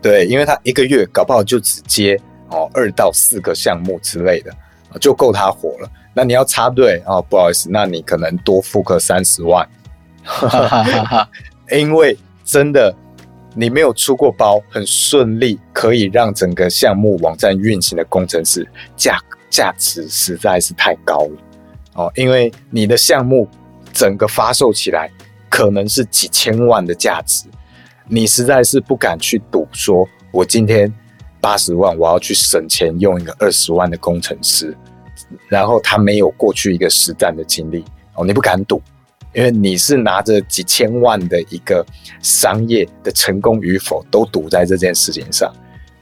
[0.00, 2.16] 对，因为他一个月搞不好就只接
[2.50, 4.54] 哦二到四个项目之类的，
[5.00, 5.90] 就够他活了。
[6.18, 9.64] 那你要插队哦，不好意思，那你可能多付个三十万，
[11.70, 12.92] 因为真的
[13.54, 19.16] 你没有出过包，很顺利，可以让整个项目网站运行的工程师价
[19.48, 21.38] 价值实在是太高了
[21.94, 23.48] 哦，因为你的项目
[23.92, 25.08] 整个发售起来
[25.48, 27.44] 可能是几千万的价值，
[28.08, 30.92] 你实在是不敢去赌，说我今天
[31.40, 34.76] 八十万我要去省钱用一个二十万的工程师。
[35.48, 38.82] 然后他没有过去一个实战的经历哦，你不敢赌
[39.34, 41.84] 因为你是拿着几千万的一个
[42.22, 45.52] 商业的成功与否都赌在这件事情上。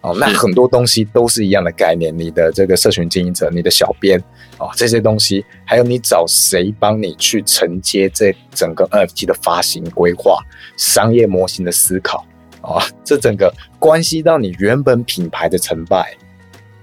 [0.03, 4.23] 哦，那很多东西都是一样的概念，你的这个社群经营者、你的小编
[4.59, 10.39] 哦，这些东西，还有你找谁帮你去承接这整个 NFT 的发行规划、
[10.77, 12.25] 商业模型的思考
[12.61, 16.17] 啊，这整个关系到你原本品牌的成败。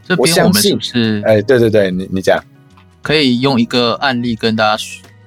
[0.04, 1.22] 这边我们是不是？
[1.26, 2.44] 哎，对对对，你你讲，
[3.02, 4.84] 可以用一个案例跟大家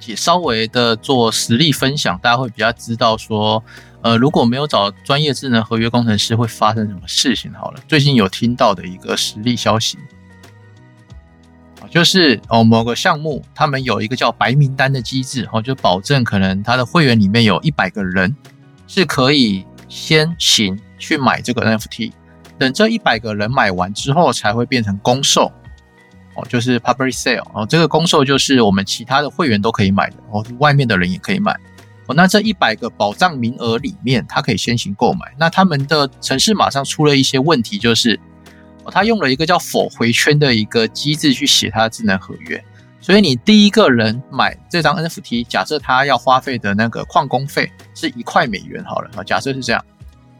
[0.07, 3.62] 也稍微的做实例分享，大家会比较知道说。
[4.03, 7.53] 呃，如果没有找专业智能合约工程师，会发生什么事情？
[7.55, 9.99] 好了，最近有听到的一个实例消息，
[11.91, 18.37] 就是哦，某个项目他们有一个叫白名单的机制，哦，就保证可能他的会员里面有一百个人
[18.87, 22.12] 是可以先行去买这个 NFT，
[22.59, 25.53] 等这一百个人买完之后，才会变成公售，
[26.35, 31.55] 哦，就是 public sale，哦，这个公售就是我们其他的会员都可以买的，哦，外面的人也可以买。
[32.07, 35.35] 哦，那这一百个保障名额里面，他可以先行购买。
[35.38, 38.21] 那他们的城市马上出了一些问题，就是
[38.85, 42.64] 哦，他用了一个叫否回圈的一个机制去写他的智能合约。
[43.01, 49.85] 所以你第一个人买这张 NFT，假设他要花费的那个矿工费是一块美元好了啊，假设是这样。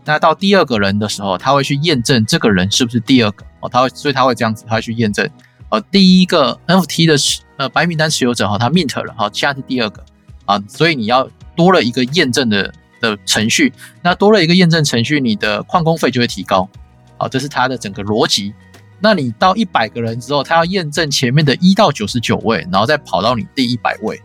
[0.07, 3.45] 那到第二个人的时候，他会去验证这个人是不是第二个。
[3.61, 5.29] 哦，他会，所以他会这样子，他会去验证。
[5.69, 10.03] 哦，第一个 NFT 的持呃白名单持有者哈，他 mint 了哈，现在是第二个。
[10.47, 11.29] 啊，所以你要。
[11.57, 16.69] 多了一个验证的的程序，那多了一个验证程序，你的矿工费就会提高，
[17.17, 18.53] 好，这是它的整个逻辑。
[19.01, 24.21] 那你到一百个人之后，他要验证前面的一到九十九位，然后再跑到你第一百位，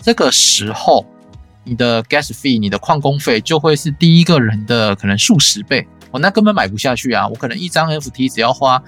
[0.00, 1.06] 这个时候
[1.64, 7.26] 你的 gas fee，你的矿工费就会是第一个人的可能数十倍，哦，那根本买不下去啊！
[7.28, 8.82] 我可能一张 FT 只要花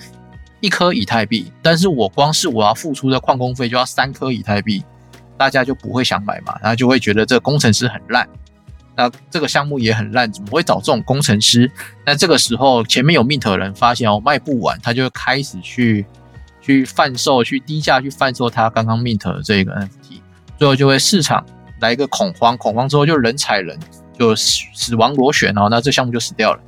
[0.60, 4.82] 一颗以太币，但是我光是我要付出的矿工费就要三颗以太币。
[5.36, 8.26] 大家就不会想买嘛，然后就会觉得这个工程师很烂，
[8.94, 11.68] 那这个项目也很烂，怎么会找这种工程师？
[12.06, 16.06] 那这个时候前面有 mint 的人发现哦卖不完，他就开始去
[16.60, 20.20] 去贩售，去低价去贩售他刚刚 mint 的这个 NFT，
[20.56, 21.44] 最后就会市场
[21.80, 23.78] 来一个恐慌，恐慌之后就人踩人，
[24.18, 26.60] 就死亡螺旋哦，那这项目就死掉了。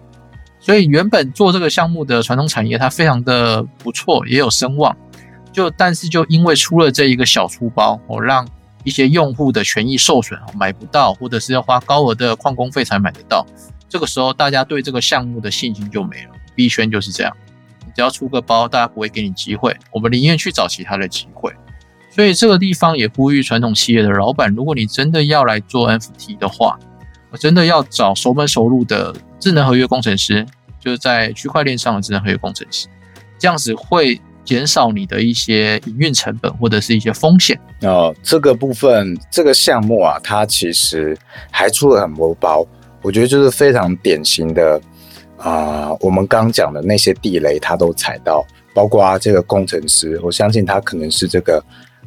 [0.61, 4.97] 所以原本做这个项目的传统产业，它非常的不错，也有声望，
[5.53, 8.47] 就但是就因为出了这一个小粗包，哦让。
[8.85, 13.45] 一些用户的权益受损买不到，或者是要花高额的矿工费才买得到。
[13.89, 16.31] 这个时候，大家对这个项目的信心就没了。
[16.55, 17.37] 币圈就是这样，
[17.85, 21.53] 你只要出个包，大家不会给你机会，我们宁愿去找其他的机会。
[22.17, 26.79] 所以这个地方也呼吁传统企业的老板，如果你真的要来做 NFT 的话，
[27.31, 30.47] 我真的要找熟门熟路的智能合约工程师，
[30.81, 32.89] 就是在区块链上的智能合约工程师，
[33.39, 34.19] 这样子会。
[34.47, 38.15] 减少你的一些营运成本或者是一些风险哦。
[38.23, 41.19] 这个部分，这个项目啊，它其实
[41.51, 42.65] 还出了很多包，
[43.03, 44.81] 我觉得就是非常典型的
[45.37, 45.91] 啊。
[45.99, 51.61] 我们刚讲的那些地雷，他都踩到，包括这个工程师，我相信他可能是这个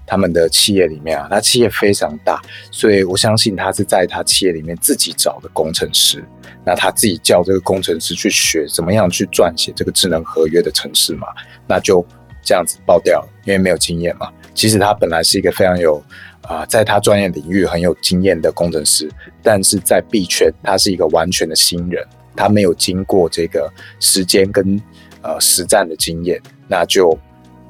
[0.09, 2.41] 他们的企业里面啊，他企业非常大，
[2.71, 6.23] 所以我相信他是在他企业里面自己找的工程师，
[6.65, 11.27] 那他自己叫这个工程师去学怎么样去撰写这个智能合约的程式嘛，
[11.67, 12.05] 那就。
[12.41, 14.27] 这样子爆掉了，因为没有经验嘛。
[14.55, 16.01] 其实他本来是一个非常有
[16.41, 19.11] 啊，在他专业领域很有经验的工程师，
[19.43, 22.03] 但是在币圈他是一个完全的新人，
[22.35, 24.81] 他没有经过这个时间跟
[25.21, 27.15] 呃实战的经验，那就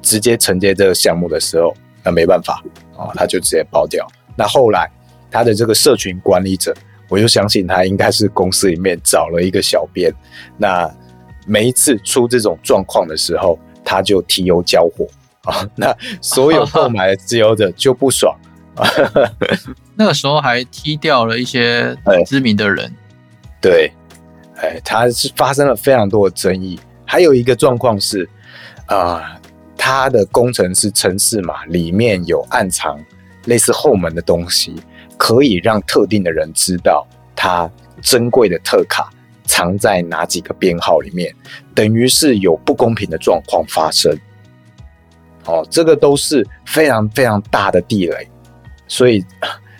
[0.00, 1.74] 直接承接这个项目的时候，
[2.04, 2.62] 那没办法
[2.96, 4.06] 啊，他就直接爆掉。
[4.36, 4.90] 那后来
[5.30, 6.74] 他的这个社群管理者，
[7.08, 10.12] 我就相信他应该是公司里面找了一个小编，
[10.56, 10.90] 那
[11.46, 13.58] 每一次出这种状况的时候。
[13.82, 15.06] 他就提油交火
[15.50, 18.32] 啊，那所有购买的自由者就不爽
[18.76, 18.86] 啊。
[19.96, 22.94] 那个时候还踢掉了一些知名的人，
[23.60, 23.90] 对，
[24.58, 26.78] 哎，他是发生了非常多的争议。
[27.04, 28.28] 还有一个状况是
[28.86, 29.39] 啊，
[29.82, 33.02] 他的工程师城市嘛，里面有暗藏
[33.46, 34.74] 类似后门的东西，
[35.16, 37.68] 可以让特定的人知道他
[38.02, 39.10] 珍贵的特卡。
[39.46, 41.34] 藏在哪几个编号里面，
[41.74, 44.16] 等于是有不公平的状况发生。
[45.44, 48.28] 哦，这个都是非常非常大的地雷，
[48.86, 49.24] 所以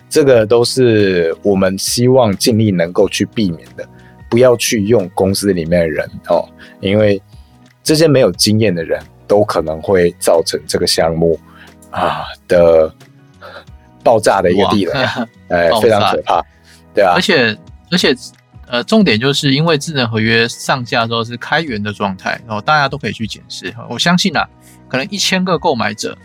[0.09, 3.87] 这个都是我们希望尽力能够去避免的，
[4.29, 6.45] 不要去用公司里面的人哦，
[6.81, 7.21] 因为
[7.81, 11.39] 这些没有经验的人都可能会造成这个项目
[11.89, 12.93] 啊的
[14.03, 14.91] 爆炸的一个地雷，
[15.47, 16.43] 哎，非常可怕，
[16.93, 17.57] 对啊，而且
[17.89, 18.13] 而且。
[18.73, 23.75] 呃，重点就是因为智能合约上架之后是开源的状态，然后大家都可以去检视。
[23.89, 24.47] 我相信啊，
[24.87, 26.17] 可能一千个购买者，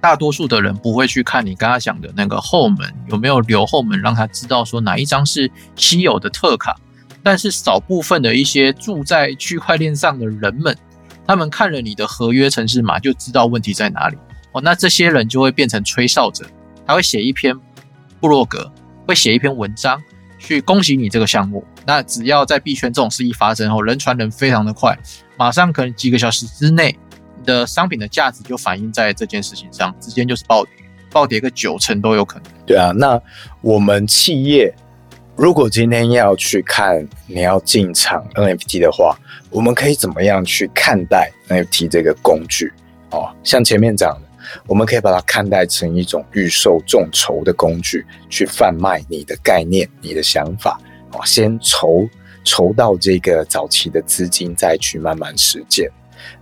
[0.00, 6.76] 大大多数的人不会去看你刚刚讲的那个后门有没有留后门，让他知道说哪一张是稀有的特卡。
[7.24, 10.78] 但是少部分的一些住在区块链上的人们，
[11.26, 14.16] 他们看了你的合约程式码就知道问题在哪里
[14.52, 14.60] 哦。
[14.60, 16.46] 那这些人就会变成吹哨者，
[16.86, 17.54] 他会写一篇
[18.20, 18.70] 布洛格，
[19.06, 20.02] 会写一篇文章
[20.38, 21.64] 去恭喜你这个项目。
[21.86, 24.98] 那只要在币圈这种事一发生后，人传人非常的快，
[25.36, 26.96] 马上可能几个小时之内。
[27.44, 30.72] 的商品的价值就反映在这件事情上，直接就是暴跌，
[31.12, 32.52] 暴跌个九成都有可能。
[32.66, 33.22] 对啊，那
[33.60, 34.74] 我们企业
[35.36, 39.14] 如果今天要去看你要进场 NFT 的话，
[39.50, 42.72] 我们可以怎么样去看待 NFT 这个工具？
[43.10, 44.22] 哦，像前面讲的，
[44.66, 50.80] 我们可以把它看待成一种预售众筹的工具，去贩卖你的概念、你的想法，
[51.12, 52.08] 哦，先筹
[52.42, 55.90] 筹到这个早期的资金，再去慢慢实践。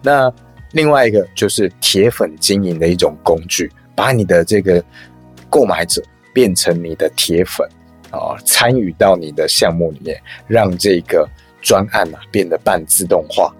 [0.02, 0.33] 那
[0.70, 4.83] 另外一个就是铁粉经营的一种工具，把你的这个
[5.50, 6.00] 购买者
[6.33, 7.68] 变成你的铁粉
[8.18, 11.29] 啊，参与到你的项目里面，让这个
[11.61, 13.55] 专案啊变得半自动化。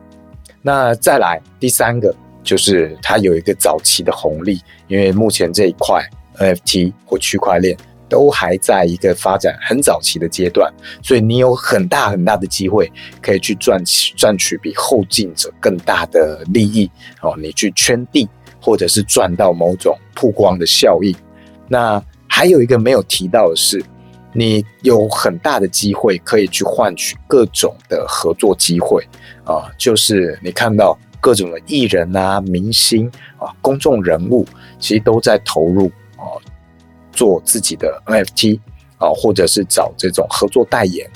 [0.63, 6.03] 那再来第三个就是它有一个早期的红利，因为目前这一块
[6.39, 7.77] NFT 或区块链。
[8.07, 16.89] 都还在一个发展很早期的阶段，所以你有很大很大的机会可以去赚取赚取比后进者更大的利益
[17.23, 17.35] 哦。
[17.39, 18.29] 你去圈地，
[18.61, 21.17] 或者是赚到某种曝光的效应。
[21.67, 23.83] 那还有一个没有提到的是，
[24.35, 29.03] 你有很大的机会可以去换取各种的合作机会
[29.45, 34.47] 啊，就是你看到各种的艺人啊、明星啊、公众人物，
[34.79, 36.37] 其实都在投入啊。
[37.17, 38.59] 做自己的 NFT
[38.99, 41.09] 啊，或者是找这种合作代言。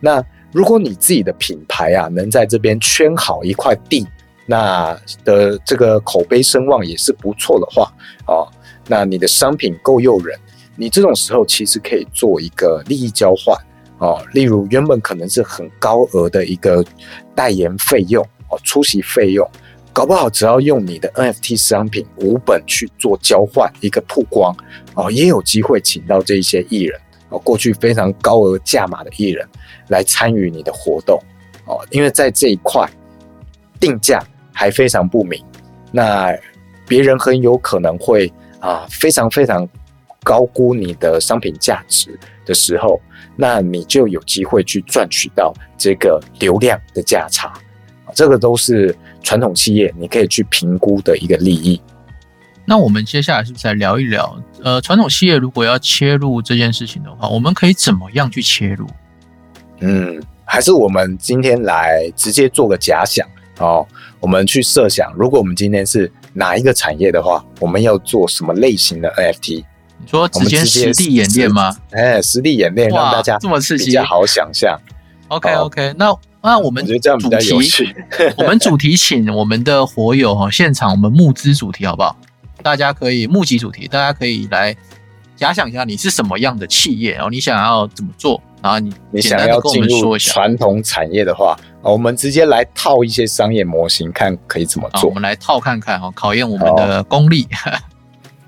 [0.00, 4.06] 那如果你自己的品牌啊，能在这边圈好一块地，
[4.46, 7.92] 那的这个口碑声望也是不错的话
[8.24, 8.48] 啊，
[8.88, 10.40] 那你的商品够诱人，
[10.76, 13.56] 你这种时候其实可以做一个利益交换
[13.98, 14.24] 哦。
[14.32, 16.84] 例如原本可能是很高额的一个
[17.34, 19.48] 代言费用哦，出席费用。
[19.94, 24.56] 搞不好只要用你的 NFT 商品五本去做交换，一个曝光
[24.94, 29.46] 哦，也有机会请到这一些艺人哦，过去非常高额价码的艺人
[29.88, 31.22] 来参与你的活动
[31.66, 32.88] 哦，因为在这一块
[33.78, 34.18] 定价
[34.50, 35.44] 还非常不明，
[35.90, 36.34] 那
[36.88, 39.68] 别人很有可能会啊非常非常
[40.22, 43.00] 高估你的商品价值的时候，
[43.36, 47.52] 那你就有机会去赚取到这个流量的价差。
[48.14, 51.80] 这个都是传统企业你可以去评估的一个利益。
[52.64, 54.40] 那我们接下来是不是来聊一聊？
[54.62, 58.86] 呃，传统企业如果要切入这件事情的话，我们可以怎么样去切入？
[59.80, 63.26] 嗯，还是我们今天来直接做个假想
[63.58, 63.86] 哦。
[64.20, 69.64] 我们去设想，如果我们今天是哪一个产业的话，我们要做什么类型的 NFT？
[70.02, 71.74] 你说直接实地演练吗？
[71.92, 74.78] 哎，实地演练让大家这么刺激，比较好想象。
[75.28, 76.14] OK OK，那。
[76.44, 76.92] 那我们主
[77.62, 77.94] 题，
[78.36, 82.16] 我们主题请我们的火友哈，现场我们募资主题好不好？
[82.64, 84.76] 大家可以募集主题，大家可以来
[85.36, 95.08] 假想一下你是什么样的企业，然后你想要怎么做，然后你你想要进入传统产业的话，我们直接来套一些商业模型，看可以怎么做。
[95.08, 97.46] 我们来套看看哈，考验我们的功力。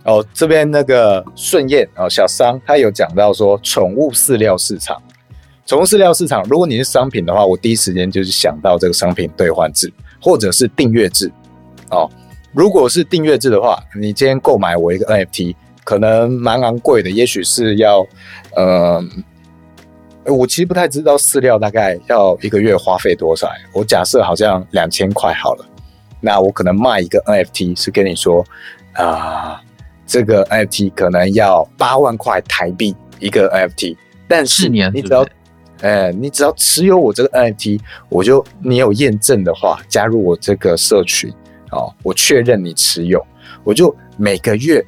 [0.04, 5.00] 哦，这边那个顺燕哦，小商他有讲到说宠物饲料市场。
[5.66, 9.90] 宠物饲料市场，如果你是商品的话，我第一时间就是想到这个商品兑换制，
[10.20, 11.32] 或者是订阅制。
[11.90, 12.06] 哦，
[12.52, 18.06] 如果是订阅制的话，你今天购买我一个 NFT，可能蛮昂贵的，也许是要，
[18.54, 19.02] 呃，
[20.26, 23.48] 我其实不太知道饲料大概要一个月花费多少。
[23.72, 25.64] 我假设好像两千块好了，
[26.20, 28.44] 那我可能卖一个 NFT 是跟你说，
[28.92, 29.62] 啊，
[30.14, 33.96] 这个 NFT 可能要八万块台币一个 NFT，
[34.28, 35.26] 但是你只要
[35.82, 41.28] 哎，你只要持有我这个 NFT，我就你有验证的话，加入我这个社群，
[41.72, 43.20] 哦，我确认你持有，
[43.64, 44.86] 我就每个月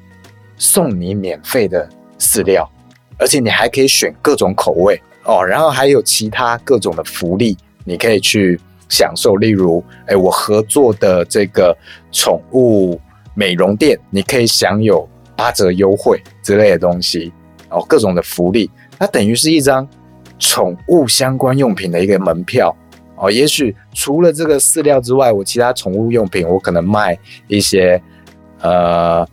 [0.59, 1.89] 送你免费的
[2.21, 2.71] 饲料，
[3.19, 11.77] 而且你还可以选各种口味哦，然后还有其他各种的福利，你可以去享受，例如，哎，我合作的这个
[12.13, 13.01] 宠物
[13.35, 15.07] 美容店，你可以享有
[15.37, 17.33] 八折优惠之类的东西，
[17.69, 19.87] 哦，各种的福利，它等于是一张。
[20.39, 22.77] 宠物相关用品的一个门票
[23.15, 27.19] 哦，也许除了这个饲料之外，我其他宠物用品我可能卖
[27.49, 27.99] 一些
[28.61, 29.27] 呃，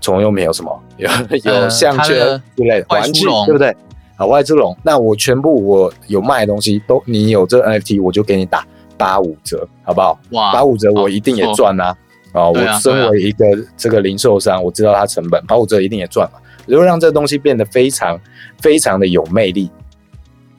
[0.00, 0.82] 宠物用品有什么？
[0.96, 1.06] 有
[1.44, 3.76] 有项圈之类的玩具，对不对？
[4.16, 10.18] 啊，外之龙，那我全部我有卖的东西都，你有这 NFT，我就给你打八五折，好不好？
[10.30, 11.94] 哇，八五折我一定也赚啊！
[12.32, 13.44] 啊，我身为一个
[13.76, 16.38] 这个零售商，我知道它成本，保护者一定也赚嘛。
[16.66, 18.20] 如果让这个东西变得非常
[18.58, 19.70] 非常的有魅力，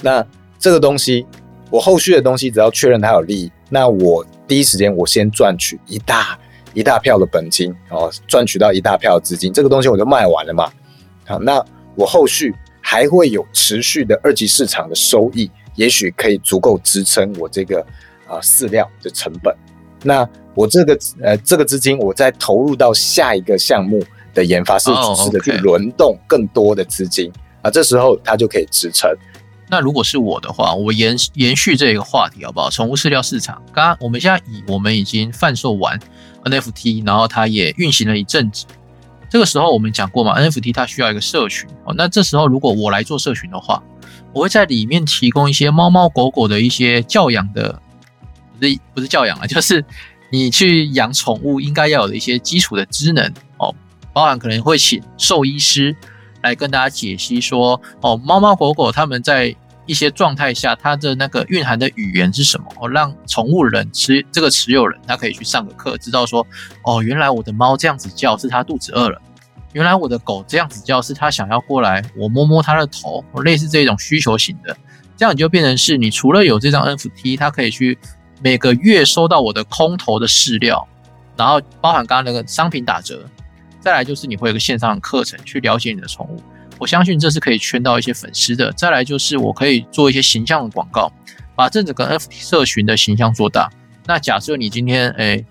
[0.01, 0.25] 那
[0.59, 1.25] 这个东西
[1.69, 6.37] 我后续的东西只要确认它有利益，那我第一时间我先赚取一大
[6.73, 10.69] 一大票的本金哦，赚取到一大票的资金，这个东西我就卖完了嘛。
[11.25, 11.63] 好，那
[11.95, 17.79] 我后续还会有持续的二级市场的收益，也许可以足够支撑我这个
[18.27, 19.55] 啊饲料的成本。
[20.03, 27.31] 那我这个呃这个资金，我再投入到下一个项目的研发，是只是的去轮动更多的资金
[27.61, 29.09] 啊，这时候它就可以支撑。
[29.69, 32.69] 那如果是我的话，我延延续这个话题好不好？
[32.69, 35.97] 宠物饲料市场，刚刚我们现在以我们已经贩售完
[36.43, 38.65] NFT，然后它也运行了一阵子，
[39.29, 41.93] 这个时候我们讲过嘛，NFT 它需要一个社群哦。
[41.95, 43.81] 那这时候如果我来做社群的话，
[44.33, 47.81] 我会在里面提供一些猫猫狗狗的一些教养的。
[48.61, 49.83] 不是不是教养啊，就是
[50.31, 53.25] 你去养宠物应该要有的一些基础的知能
[53.57, 53.73] 哦，
[54.13, 55.95] 包含可能会请兽医师
[56.43, 59.55] 来跟大家解析说哦，猫猫狗狗它们在
[59.87, 66.45] 一些状态下它的那个蕴含的语言是什么哦，让宠物人持这个持有人他可以去上个课，知道说
[66.83, 69.19] 哦，原来我的猫这样子叫是它肚子饿了，
[69.73, 74.77] 原来我的狗这样子叫是它想要过来我摸摸它的头，类似这种需求型的，
[75.17, 77.97] 这样你就变成是你除了有这张 NFT，它可以去。
[78.43, 80.87] 每个月收到我的空投的饲料，
[81.37, 83.23] 然后包含刚刚那个商品打折，
[83.79, 86.41] 再来就是你会有个线上的课程去了解你的宠物，
[86.79, 88.71] 我相信这是可以圈到一些粉丝的。
[88.73, 91.11] 再来就是我可以做一些形象的广告，
[91.55, 93.69] 把这整个 FT 社群的形象做大。
[94.07, 95.45] 那假设你今天哎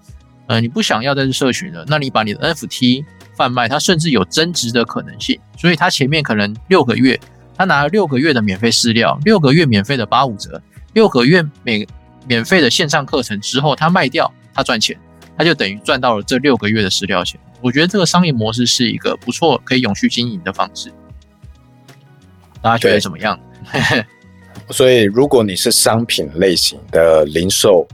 [0.49, 3.05] 呃你不想要在这社群了，那你把你的 FT
[3.37, 5.39] 贩卖，它甚至有增值的可能性。
[5.57, 7.19] 所以它前面可能六个月，
[7.57, 10.61] 他拿了六个月的免费饲料，六个月免费的八五折，
[10.93, 11.87] 六个月每。
[12.27, 14.99] 免费的线上课程之后，他卖掉，他赚钱，
[15.37, 17.41] 他就等于赚到了这六个月的饲料钱。
[17.61, 20.91] 我觉得这个商业模式是一个不错可以永续经营的方式。
[22.63, 23.39] 大家觉得怎么样？
[24.71, 27.87] 所以，如果你是商品类型的零售，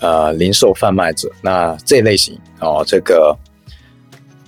[0.00, 3.36] 呃，零售贩卖者，那这类型哦，这个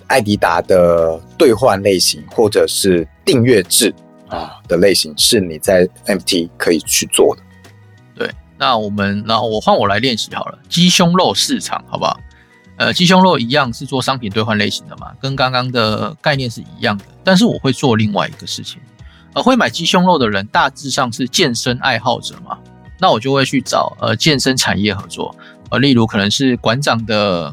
[0.09, 3.95] 艾迪达的兑换类型或者是订阅制
[4.29, 7.43] 啊的类型，是你在 MT 可以去做的。
[8.59, 10.59] 那我们，然后我换我来练习好了。
[10.69, 12.19] 鸡胸肉市场，好不好？
[12.77, 17.05] 呃，鸡胸肉一样是做商品兑换类型的嘛，跟刚刚的概念是一样的。
[17.25, 18.81] 但是我会做另外一个事情，
[19.33, 22.59] 呃，会买鸡胸肉的人大致上是健身爱好者嘛，
[23.01, 25.35] 那我就会去找呃健身产业合作，
[25.71, 27.53] 呃，例如可能是馆长的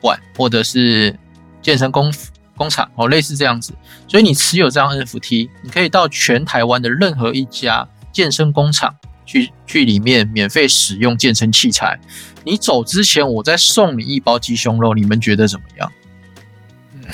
[0.00, 1.18] 馆，或者是
[1.60, 2.12] 健身工
[2.56, 3.74] 工厂哦，类似这样子。
[4.06, 8.94] 所以你持有这张 NFT，你可以到全台湾的任何一家健身工厂。
[9.26, 11.98] 去去里面免费使用健身器材，
[12.44, 15.92] 你走之前我再送你一包鸡胸肉，你们觉得怎么样？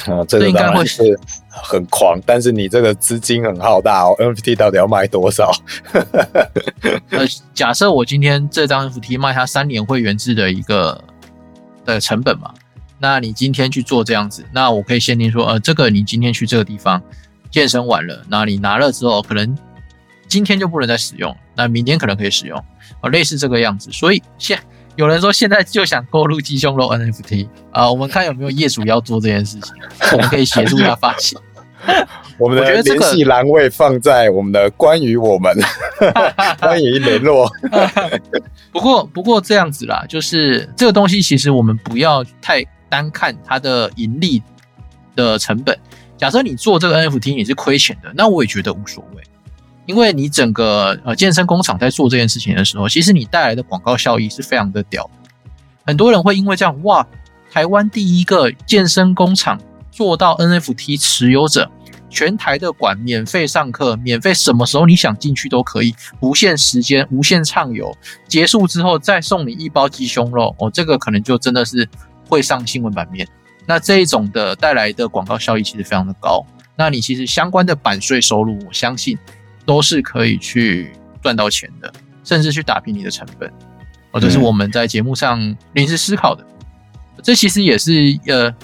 [0.18, 1.02] 啊，这个应该会是
[1.48, 5.50] 很狂，但是你这个资金很浩大哦，NFT 到底要卖多少？
[7.10, 11.02] 呃，假设我今天这张 NFT 卖它三年会员制的一个
[11.84, 12.54] 的成本嘛，
[12.98, 17.02] 那你今天去做这样子，那我可以限定说，呃，这个你今天去这个地方
[17.50, 19.56] 健身完了，那你拿了之后可能。
[20.28, 22.58] 今天就不能再使用，那明天可能可以使用，
[23.00, 23.90] 啊，类似这个样子。
[23.92, 24.58] 所以现
[24.96, 29.74] 有人说现在就想购入鸡胸肉 NFT 啊，我们看有没有业主要做这件事情，
[30.12, 31.36] 我们可以协助他发起。
[32.36, 35.54] 我们的联系栏位放在我们的关于我们，
[36.60, 37.50] 欢迎联络。
[38.72, 44.42] 不过不过这样子啦，就是这个东西其实我们不要太单看它的盈利
[45.16, 45.78] 的成本。
[46.18, 49.22] 假设你做这个 NFT 你是亏钱的，那我也觉得无所谓。
[49.86, 55.10] 因为你整个呃健身工厂在做这件事情的时候，其实你带来的广告效益是非常的屌。
[55.84, 57.06] 很多人会因为这样，哇，
[57.50, 59.60] 台湾第一个健身工厂
[59.90, 61.68] 做到 NFT 持有者，
[62.08, 67.92] 全台的馆免费上课，免费什么时候你想进去都可以，无限时间，无限畅游，
[68.28, 71.88] 结束之后再送你一包鸡胸肉，哦，这个可能就真的是
[72.28, 73.26] 会上新闻版面。
[73.66, 76.44] 那这一种的带来的广告效益其实非常的高，
[76.76, 79.18] 那你其实相关的版税收入，我相信。
[79.64, 80.92] 都是可以去
[81.22, 81.92] 赚到钱的，
[82.24, 83.48] 甚至去打平你的成本，
[84.10, 86.44] 哦，这是我们在节目上临时思考的。
[87.22, 88.54] 这其实也是呃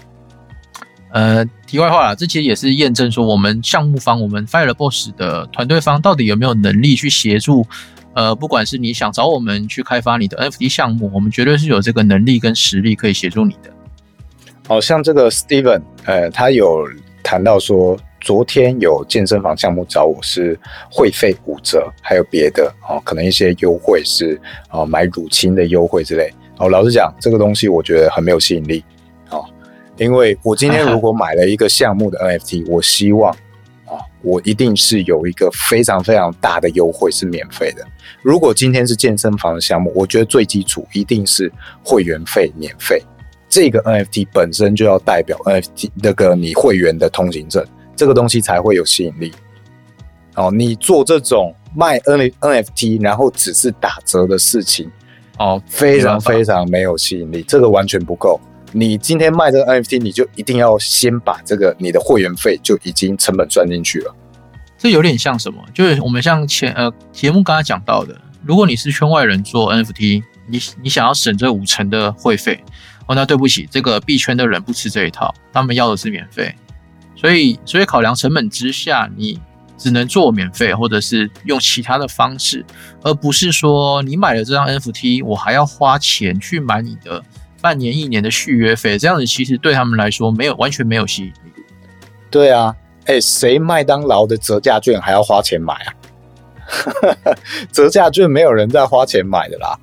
[1.13, 7.67] 呃题外话了，这其实也是验证说我们项目方，我们 Fire Boss 的团队方到底有没有能力去协助。
[8.15, 13.71] 呃，不管是你想找我们去开发你的 NFT 项目，我们绝对是有这个能力跟实力可以协助你的。
[14.67, 16.89] 好像这个 Steven，呃，他有
[17.23, 17.99] 谈到说。
[18.21, 20.59] 昨天有健身房项目找我，是
[20.91, 24.41] 会费五折，还有别的哦，可能一些优惠是
[24.71, 26.33] 哦买乳清的优惠之类。
[26.59, 28.83] 哦，老实讲，这个东西我觉得很没有吸引力
[29.31, 29.45] 哦，
[29.99, 33.31] 因为我今天如果买了一个项目的 NFT，我希望
[33.85, 37.87] 啊，我一定是有一个非常非常大的优惠是免费的。
[38.23, 41.53] 如果今天是健身房的项目，我觉得最基础一定是
[41.85, 43.03] 会员费免费，
[43.49, 47.63] 这个 NFT 本身就要代表 NFT 那个你会员的通行证，
[47.97, 49.33] 这个东西才会有吸引力。
[50.35, 54.91] 哦，你做这种卖 N NFT 然后只是打折的事情。
[55.39, 58.41] 哦，非常非常没有吸引力，这个完全不够。
[58.73, 64.15] 你今天卖这个 NFT，你就一定要先把这个你的会员费就已经成本算进去了。
[64.79, 65.63] 这有点像什么？
[65.75, 72.63] 就是我们像前呃节目刚才讲到的，如果你是圈外人做 NFT，你你想要省这五成的会费，
[73.07, 76.55] 哦，那对不起，这个币圈的人不吃这一套，他们要的是免费。
[77.17, 79.41] 所以所以考量成本之下，你。
[79.79, 82.65] 只能做免费，或者是用其他的方式，
[83.03, 87.23] 而不是说你买了这张 NFT，我还要花钱去买你的
[87.61, 91.63] 半年、一年的续约费，这样子其实对他们来说没有完全没有吸引力。
[92.31, 95.93] 对啊，哎，谁麦当劳的折价券还要花钱买啊？
[97.71, 99.79] 折价券没有人在花钱买的啦。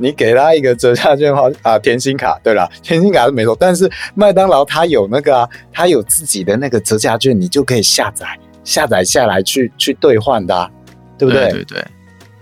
[0.00, 8.26] 你给他一个折价券话 啊，甜心卡，对了，甜心卡是没错，但是麦当劳它有那个啊，它有自己的那个折价券，你就可以下载。
[8.62, 10.70] 下载下来去去兑换的，
[11.16, 11.50] 对不对？
[11.50, 11.84] 对对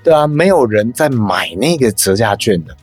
[0.03, 0.27] 对啊！
[0.27, 2.77] 没有人在买那个折价券的，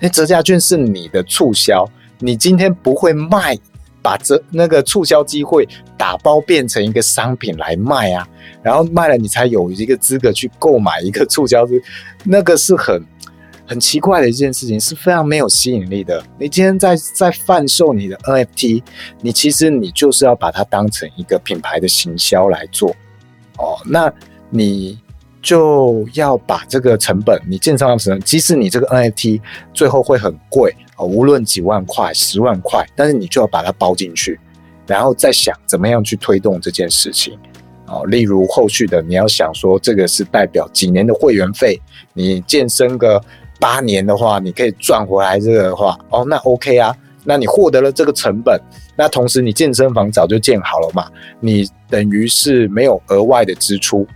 [0.00, 1.88] 那折价券是你的促销，
[2.18, 3.56] 你今天不会卖，
[4.02, 8.28] 把折那个促销机会打包变成一个商品来卖啊，
[8.60, 11.72] 然后卖了你才有一个资格去购买一个促销的，
[12.24, 13.00] 那个是很。
[13.68, 16.24] 很奇怪的一件事情，是非常没有吸引力的。
[16.38, 18.82] 你今天在在贩售你的 NFT，
[19.20, 22.88] 你其实你就是要把它当成一个品牌的行销来做
[23.58, 23.76] 哦。
[23.84, 24.10] 那
[24.48, 24.98] 你
[25.42, 29.42] 就要把这个成本，你建商的成本，即使你这个 NFT
[29.74, 34.40] 最后会很贵哦，无论几万块、十万块，但是你就要把它包进去，
[34.86, 37.38] 然后再想怎么样去推动这件事情
[37.86, 38.02] 哦。
[38.06, 41.78] 例如后续的，你要想说这个是代表几年的会员费，
[42.14, 43.22] 你健身个。
[43.60, 46.94] 八年的话，你可以赚回来这个的话，哦，那 OK 啊，
[47.24, 48.56] 那你获得了这个成本，
[48.96, 54.06] 那同时你健身房早就建好了嘛，你等于是没有额外的支出，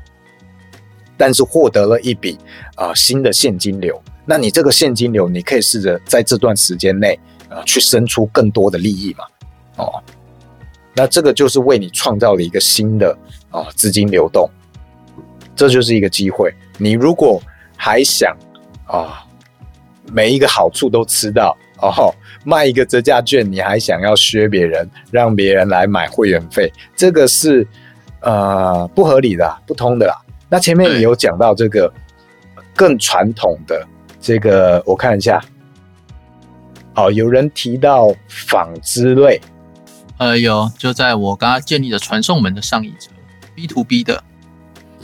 [1.16, 2.38] 但是获得了一笔
[2.76, 7.18] 啊新的现金流，那你这个现金流，你可以试着在这段时间内
[7.48, 9.24] 啊去生出更多的利益嘛，
[9.78, 10.00] 哦，
[10.94, 13.18] 那这个就是为你创造了一个新的
[13.50, 14.48] 啊资金流动，
[15.56, 17.42] 这就是一个机会，你如果
[17.76, 18.36] 还想
[18.86, 19.26] 啊。
[20.12, 27.66] 每一个好处都吃到哦，卖一个折价券，你还想要削别人，让别人来买会员费，这个是
[28.20, 30.14] 呃不合理的、不通的啦。
[30.50, 31.92] 那前面也有讲到这个
[32.76, 33.84] 更传统的
[34.20, 35.42] 这个，我看一下，
[36.94, 39.40] 哦，有人提到纺织类，
[40.18, 43.08] 呃，有，就在我刚刚建立的传送门的上一则
[43.54, 44.22] B to B 的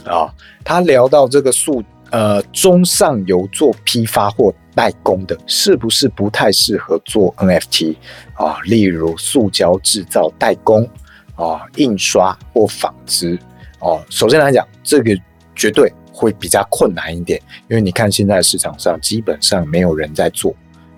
[0.05, 0.31] 啊，
[0.63, 1.83] 他聊到这个数。
[2.11, 7.95] 呃，中上游做批发或代工的，是不是不太适合做 NFT
[8.33, 8.57] 啊？
[8.65, 10.89] 例如塑胶制造代工
[11.35, 13.37] 啊，印刷或纺织
[13.79, 14.03] 哦。
[14.09, 15.15] 首先来讲，这个
[15.55, 17.39] 绝对会比较困难一点，
[17.69, 20.55] 因为你看现在市场上基本上没有人在做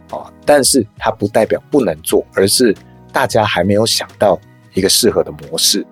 [0.10, 0.32] 啊。
[0.46, 2.74] 但是它不代表不能做，而是
[3.12, 4.40] 大家还没有想到
[4.74, 5.86] 一个适合的模式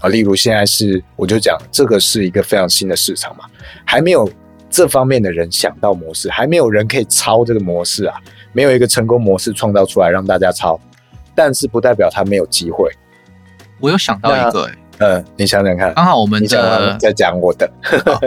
[0.00, 0.08] 啊。
[0.08, 3.44] 例如现在是，我就讲这个是一个非常新的市场嘛，
[3.86, 4.30] 还没有。
[4.70, 8.16] 这方面的人想到模式，还没有人可以抄这个模式啊，
[8.52, 10.80] 没有一个成功模式创造出来让大家抄，
[11.34, 12.88] 但是不代表他没有机会。
[13.80, 17.70] 我有想到一个，呃，你想想看，刚好我们的在讲我的，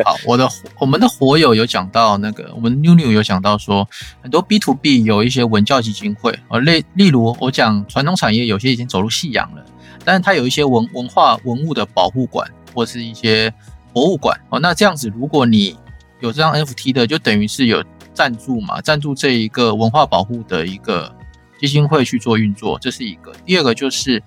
[0.03, 0.47] 好，我的
[0.79, 3.87] 我们的火友有讲到那个，我们 New New 有讲到说，
[4.21, 9.63] 很多 B to B 有一些文教基金会，呃，例例如我讲传统产业有些已经走入夕阳了，
[10.03, 13.53] 但是它有一些文文化文物的保护馆或是一些
[13.93, 15.77] 博物馆哦，那这样子如果你
[16.24, 21.13] 有这张 FT 的，就等于是有赞助嘛，赞助这一个文化保护的一个
[21.59, 23.34] 基金会去做运作，这是一个。
[23.45, 24.24] 第二个就是，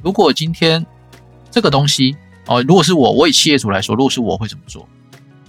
[0.00, 0.86] 如果今天
[1.50, 2.16] 这个东西
[2.46, 4.88] 哦，如果是我，我以企业主来说，如果是我会怎么做？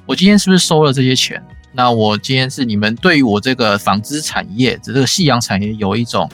[0.08, 1.40] 我今天是不是收了这些钱？
[1.72, 6.28] 那我今天是你们对于我这个纺织产业，这个夕阳产业有一种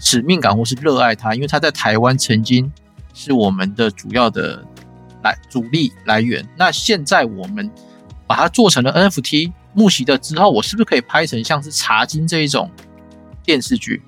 [0.00, 2.68] 使命感或是热爱它，因为它在台湾曾经
[3.14, 4.64] 是我们的主要的
[5.22, 6.44] 来主力来源。
[6.56, 7.70] 那现在我们。
[8.28, 12.70] 把它做成了 NFT 木席的之后，我是不是可以拍成像是茶金这一种
[13.42, 14.02] 电视剧？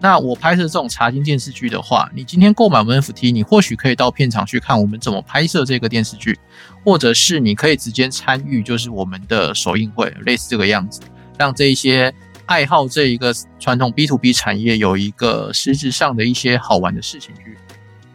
[0.00, 6.38] 那我拍摄这种茶金电视剧的话，你今天购买 NFT，你或许可以到片场去看我们怎么拍摄这个电视剧，
[6.84, 11.00] 或者是你可以直接参与，就是我们的首映会，类似这个样子。
[11.36, 12.14] 让这一些
[12.46, 17.58] 爱好这一个传统 B to B 产业有一个实质上的一些好玩的事情去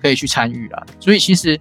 [0.01, 0.85] 可以去参与啊。
[1.01, 1.59] 所以其实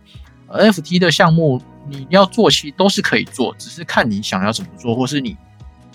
[0.49, 5.37] NFT 的项目你要做，其实都是可以做，只是看你想要怎么做，或是你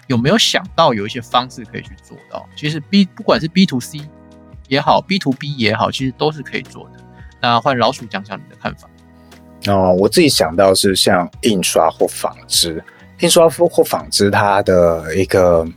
[0.08, 2.48] 有没有想到有一些方式可以去做到。
[2.56, 4.00] 其实 B 不管是 B to C
[4.68, 7.04] 也好，B to B 也好，其实都是可以做的。
[7.42, 8.90] 那换老鼠讲讲你的看法。
[9.68, 12.84] 哦，我自己想到是像印刷或纺织，
[13.20, 15.68] 印刷或纺织，它的一个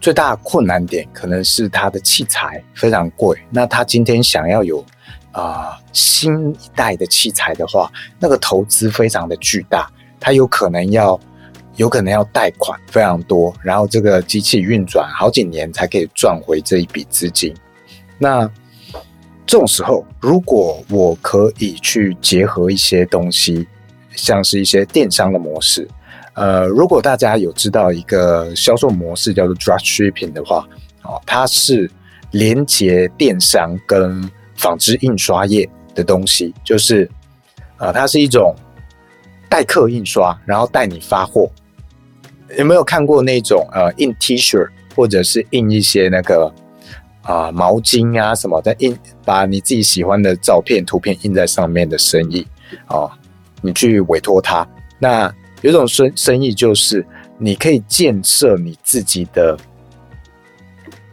[0.00, 3.38] 最大的困难点可能是它的器材非常贵。
[3.50, 4.84] 那他今天想要有
[5.32, 11.18] 啊新一代的器材的话，那个投资非常的巨大，它有可能要
[11.76, 17.54] 有可能要贷款非常多，然后这个机器运转好几年才可以赚回这一笔资金。
[18.18, 18.48] 那
[19.44, 23.66] 这种时候，如果我可以去结合一些东西，
[24.14, 25.88] 像是一些电商的模式，
[26.34, 30.66] 呃，如果大家有知道一个销售模式叫做 Dropshipping 的话，
[31.02, 31.90] 哦，它是
[32.30, 34.30] 连接电商跟
[34.62, 37.10] 纺织印刷业的东西，就是
[37.76, 38.54] 啊，它是一种
[39.50, 41.50] 代客印刷，然后带你发货。
[42.56, 46.52] 有没有看过那种呃印 T 恤，或者是印一些那个？
[47.22, 52.44] 啊，毛巾啊，什么的印，把你自己喜欢的照片、图片印在上面的生意，
[52.88, 53.08] 哦，
[53.60, 54.66] 你去委托他。
[54.98, 57.06] 那有种生生意就是，
[57.38, 59.56] 你可以建设你自己的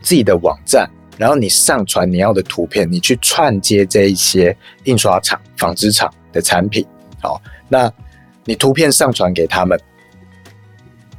[0.01, 0.89] 自己的网站，
[1.19, 4.55] 然后你上传你要的图片，你去串接这一些
[4.85, 6.85] 印刷厂、纺织厂的产品。
[7.21, 7.91] 好，那
[8.45, 9.77] 你图片上传给他们，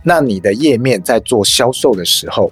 [0.02, 2.50] 那你的页面在做销售的时候，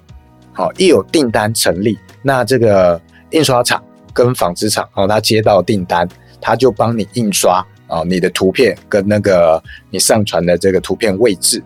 [0.53, 1.97] 好，一有订单成立。
[2.21, 3.83] 那这个印刷厂
[4.13, 6.07] 跟纺织厂哦，他接到订单，
[6.39, 11.63] 他就帮你印刷啊，你的图片跟那个你上传的这个图片位置，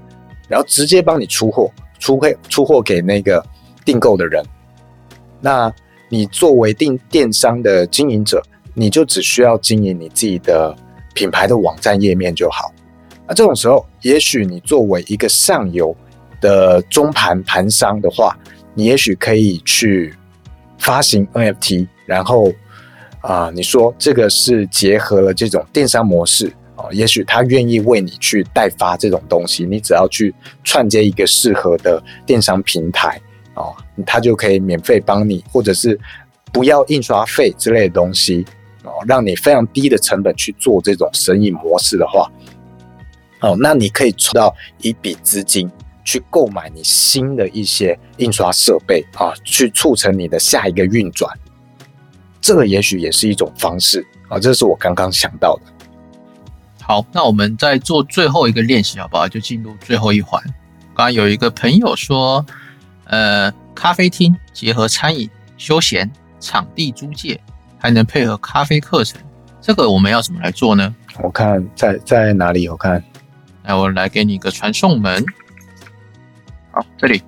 [0.47, 1.69] 然后直接帮你出货，
[1.99, 3.45] 出货出货给那个
[3.84, 4.41] 订购的人。
[5.43, 5.71] 那
[6.07, 8.41] 你作为电电商的经营者，
[8.73, 10.73] 你就只需要经营你自己的
[11.13, 12.73] 品牌的网站页面就好。
[13.27, 15.95] 那这种时候，也许你作为一个上游
[16.39, 18.35] 的中盘盘商的话，
[18.73, 20.13] 你也许可以去。
[20.79, 22.51] 发行 NFT，然后
[23.21, 33.21] 啊，你说这个是结合了这种电商模式啊，也许他愿意为你去代发这种东西，你只要去串接一个适合的电商平台
[33.55, 33.75] 哦，
[34.05, 35.99] 他就可以免费帮你，或者是
[36.51, 38.45] 不要印刷费之类的东西
[38.83, 42.31] 哦，让你非常低的成本去做这种生意模式的话，
[43.41, 45.69] 哦，那你可以筹到一笔资金。
[46.05, 51.33] 去购买你新的一些印刷设备啊，去促成你的下一个运转，
[52.41, 54.37] 这个也许也是一种方式啊。
[54.37, 55.71] 这是我刚刚想到的。
[56.81, 59.25] 好，那我们再做最后一个练习好不好？
[59.29, 60.43] 就进入最后一环。
[60.93, 62.45] 刚刚有一个朋友说，
[63.14, 66.09] 呃，咖啡厅结合餐饮、休闲
[66.39, 67.39] 场地租借，
[67.78, 69.22] 还能配合咖啡课程，
[69.61, 70.95] 这个我们要怎么来做呢？
[71.22, 72.68] 我看在在哪里？
[72.68, 73.03] 我看，
[73.66, 75.24] 来，我来给你一个传送门。
[76.72, 77.22] 好，这里，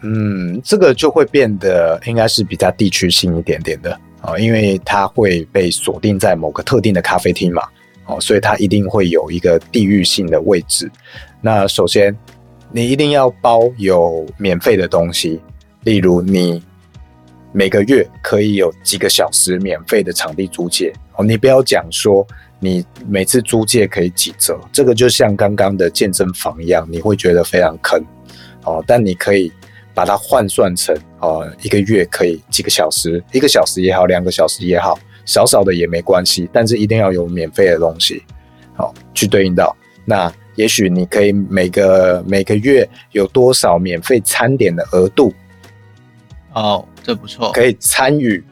[0.00, 7.68] 嗯，这个就会变得应该是比较地区性一点点的啊，因为它会被锁定在某个特定的咖啡厅嘛，
[8.06, 10.90] 哦，所以它一定会有一个地域性的位置。
[11.42, 12.16] 那首先，
[12.72, 15.40] 你一定要包有免费的东西，
[15.84, 16.62] 例如你
[17.52, 22.26] 每个月可以有几个小时免费的场地租借哦，你不要讲说
[22.60, 28.00] 你每次租借可以几折，这个就像刚刚的健身房一样，你会觉得非常坑。
[28.64, 29.50] 哦，但你可以
[29.94, 38.22] 把它换算成哦，一个月可以几个小时，一个小时也好，两个小时也好，少少的也没关系，但是一定要有免费的东西，
[38.76, 39.74] 好去对应到。
[40.04, 45.32] 那也许你可以每个每个月有多少免费餐点的额度？
[46.52, 48.44] 哦，这不错，可以参与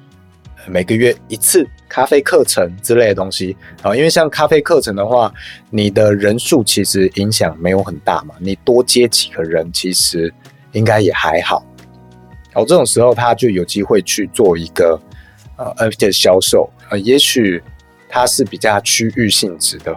[0.67, 3.95] 每个月一次咖啡课程之类的东西啊。
[3.95, 5.31] 因为像咖啡课程的话，
[5.69, 10.33] 你的人数其实影响没有很大嘛，你多接几个人，其实
[10.73, 11.63] 应该也还好。
[12.55, 14.99] 哦，这种时候他就有机会去做一个
[15.57, 17.63] 呃 NFT 的销售，呃，也许
[18.09, 19.95] 它是比较区域性质的。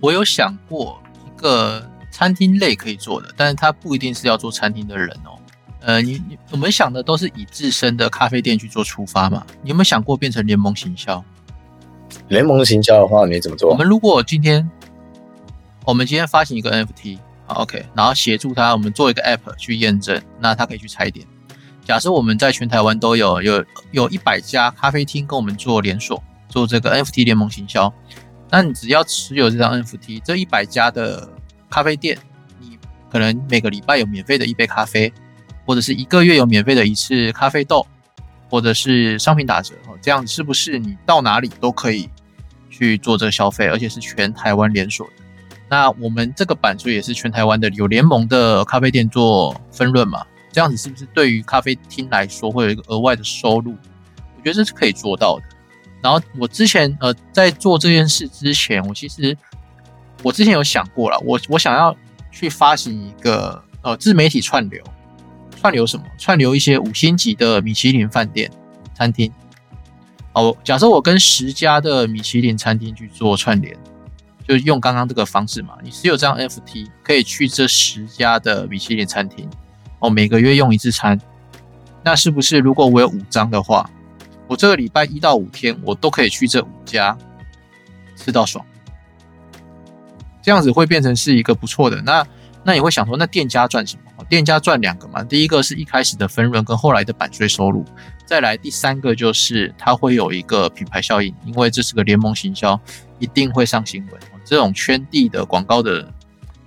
[0.00, 5.38] 我有想过一个餐厅类可以做的，但是它不一定是要做餐厅的人哦。
[5.80, 9.46] 呃，你你我们想的都是以自身的咖啡店去做出发嘛？
[9.62, 11.22] 你有没有想过变成联盟行销？
[12.28, 13.70] 联盟行销的话，你怎么做？
[13.70, 14.68] 我们如果今天
[15.84, 21.26] 我们今天发行一个 NFT，好 OK，然后协助他，我们做一个 App 去验证，那他可以去踩点。
[21.82, 27.92] 假设我们在全台湾都有有有一百家咖啡厅跟我们做连锁，做这个 NFT 联盟行销，
[28.50, 31.28] 那你只要持有这张 NFT，这一百家的
[31.70, 32.18] 咖啡店，
[32.58, 32.78] 你
[33.10, 35.12] 可能每个礼拜有免费的一杯咖啡，
[35.64, 37.86] 或者是一个月有免费的一次咖啡豆，
[38.48, 42.10] 或者是商品打折，这样是不是你到哪里都可以
[42.68, 45.12] 去做这个消费，而且是全台湾连锁的？
[45.68, 50.26] 那我们这个版税也是全台湾的有联盟的咖啡店做分润嘛？
[50.50, 53.76] 这样子是不是对于咖啡厅来说会有一个额外的收入？
[54.36, 55.44] 我觉得这是可以做到的。
[56.02, 59.36] 然后我之前呃在做这件事之前，我其实
[60.22, 61.94] 我之前有想过了，我我想要
[62.30, 64.82] 去发行一个呃自媒体串流，
[65.60, 66.04] 串流什么？
[66.18, 68.50] 串流一些五星级的米其林饭店
[68.94, 69.32] 餐厅。
[70.32, 73.76] 哦，假设我跟十家的米其林餐厅去做串联，
[74.46, 79.50] 就用刚刚这个方式嘛，你持有这张 FT 可以去这十家的米其林餐厅。
[79.98, 81.20] 哦，每个月用一次餐，
[82.02, 83.90] 那是不是如果我有五张的话，
[84.50, 87.16] 我这个礼拜一到五天我都可以去这五家
[88.16, 88.66] 吃到爽？
[90.42, 92.02] 这样子会变成是一个不错的。
[92.02, 92.26] 那
[92.64, 94.24] 那你会想说，那店家赚什么？
[94.24, 97.84] 店家赚两个嘛，第一个是一开始的分润跟后来的版税收入，
[98.26, 102.78] 再来第三个就是它会有一个品牌效应，因为这是个联盟行销，
[103.20, 104.20] 一定会上新闻。
[104.44, 106.12] 这种圈地的广告的。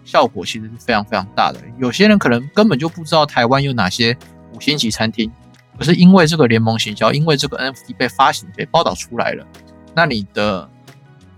[0.06, 1.62] 效果其实是非常非常大的。
[1.80, 4.16] 有些人可能根本就不知道台湾有哪些
[4.54, 5.32] 五星级餐厅，
[5.78, 9.46] 可是因为这个联盟行销，因为这个 NFT 被发行、被报道出来了，
[9.96, 10.70] 那你的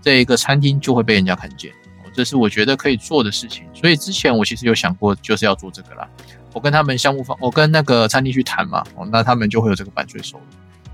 [0.02, 1.72] 这个餐厅就会被人家看见。
[2.14, 3.64] 这是我觉得可以做的事情。
[3.74, 6.08] 所以之前我其实有想过，就是要做这个啦。
[6.54, 10.44] 我跟他们项目方，我跟那个餐厅去谈嘛，哦，那他们就会有这个版税收入。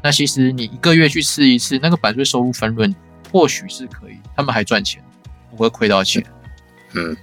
[0.02, 2.92] 那其实你一个月去吃一次，那个版税收入分润
[3.30, 5.00] 或许是可以，他们还赚钱，
[5.48, 6.24] 不会亏到钱。
[6.94, 7.16] 嗯。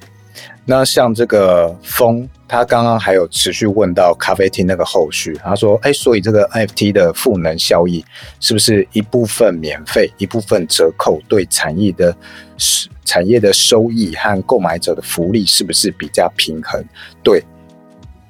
[0.66, 8.06] 那像这个风，他刚刚还有持续问到咖啡厅那个后续，他说：“哎，所以这个 NFT 的赋能效益
[8.40, 12.16] 是不是一部分免费，一部分折扣，对产业的
[13.04, 16.84] 产业的收益和购买者的福利是不是比较平衡？
[17.24, 17.44] 对。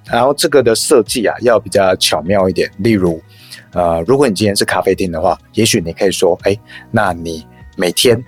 [0.05, 2.71] 然后这个的设计啊，要比较巧妙一点。
[2.77, 3.21] 例如，
[3.73, 6.57] 呃，如果你今天是咖啡厅的话，也许你可以说：哎，
[6.89, 7.45] 那你
[7.75, 8.23] 每天，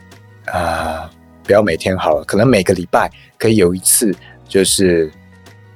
[0.48, 1.10] 啊。”
[1.44, 4.14] 不要每天好了，可能每个礼拜可以有一次，
[4.48, 5.12] 就是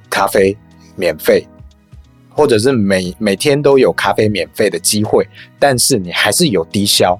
[0.08, 0.56] 咖啡
[0.94, 1.46] 免费，
[2.30, 5.26] 或者是每每天都有咖啡免费的机会，
[5.58, 7.18] 但是你还是有低消，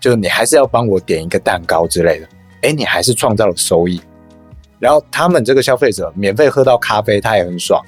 [0.00, 2.28] 就是你还是要帮我点一个蛋糕之类的，
[2.62, 4.00] 哎，你还是创造了收益，
[4.78, 7.84] 然后他们这个消费者免费喝到咖啡，他也很爽，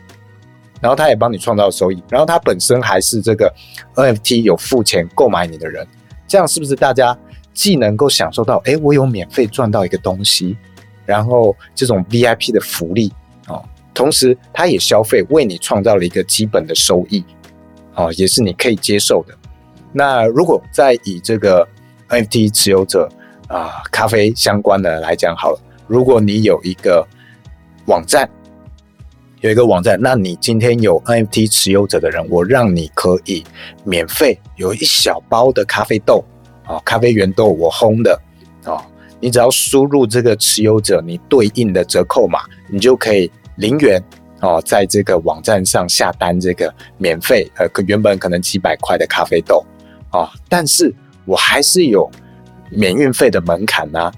[0.81, 3.53] 然后他也帮你创造收益，然后他本身还是这个
[3.95, 5.87] NFT 有付钱购买你的人，
[6.29, 7.17] 这样是不是大家？
[7.55, 10.57] 既能够享受到，哎，我有免费赚到一个东西，
[11.07, 13.11] 然后这种 VIP 的福利
[13.47, 17.25] 哦，同时他也消费，为你创造了一个基本的收益，
[17.95, 19.35] 哦，也是你可以接受的。
[19.93, 21.67] 那如果再以这个
[22.09, 23.09] NFT 持有者
[23.47, 27.07] 啊，咖啡相关的来讲好了，如果你有一个
[27.87, 28.29] 网站，
[29.41, 33.45] 有一个网站，那你今天有 NFT 持有者的人，我让你可以
[33.85, 36.25] 免费有一小包的咖啡豆。
[36.67, 38.21] 哦，咖啡原豆我烘的
[38.65, 38.83] 哦，
[39.21, 44.03] 你只要输入这个持有者你对应的折扣码，你就可以零元
[44.41, 49.65] 哦，在这个网站上下单这个免费呃，可原本可能几百块的咖啡豆
[50.13, 50.95] 哦，但是
[51.27, 52.11] 我还是有
[52.71, 54.11] 免运费的门槛呐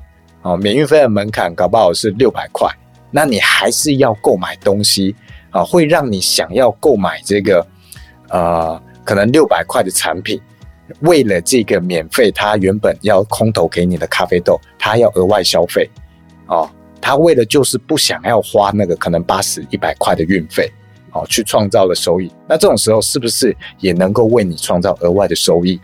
[0.42, 2.68] 哦，免运费的门槛搞不好是六百块，
[3.10, 5.14] 那你还是要购买东西
[5.50, 7.66] 啊，会让你想要购买这个
[8.28, 10.40] 呃，可能六百块的产品。
[11.00, 15.90] 为了这个免费，他原本要空投给你的咖啡豆，他要额外消费，
[16.46, 16.70] 哦，
[17.00, 20.72] 他为了就是不想要花那个可能八十一百块的运费，
[21.12, 22.30] 哦，去创造了收益。
[22.48, 25.80] 那这种时候是不是也能够为你创造额外的收益？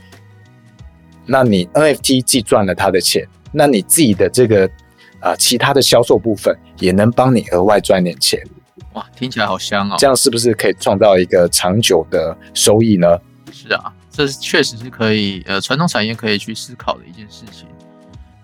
[1.27, 4.69] 那你 NFT 既赚了他的钱，那你自己的这个
[5.21, 8.41] 啊其他的销售部分也能帮你额外赚点钱。
[8.95, 9.97] 哇，听起来好香哦！
[9.99, 13.19] 这样是不是可以创造一个长久的收益呢？
[13.53, 13.93] 是啊。
[14.13, 17.67] 这确实是可以，呃，传统产业可以去思考的一件事情。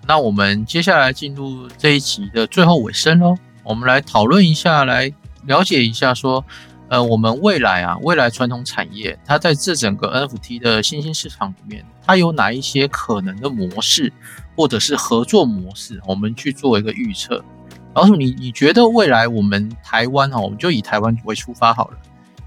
[0.06, 5.12] 那我们接下来进入这一集的最后尾声喽，我们来讨论一下，来
[5.44, 6.42] 了解一下，说，
[6.88, 14.10] 呃，我们未来啊，未来传统产业它在这整个 NFT 的新兴市场里面，它有哪一些可能的模式，
[14.56, 17.44] 或者是合作模式，我们去做一个预测。
[17.92, 21.98] 老鼠，你你觉得未来我们台湾哈，我们就以台湾为出发好了，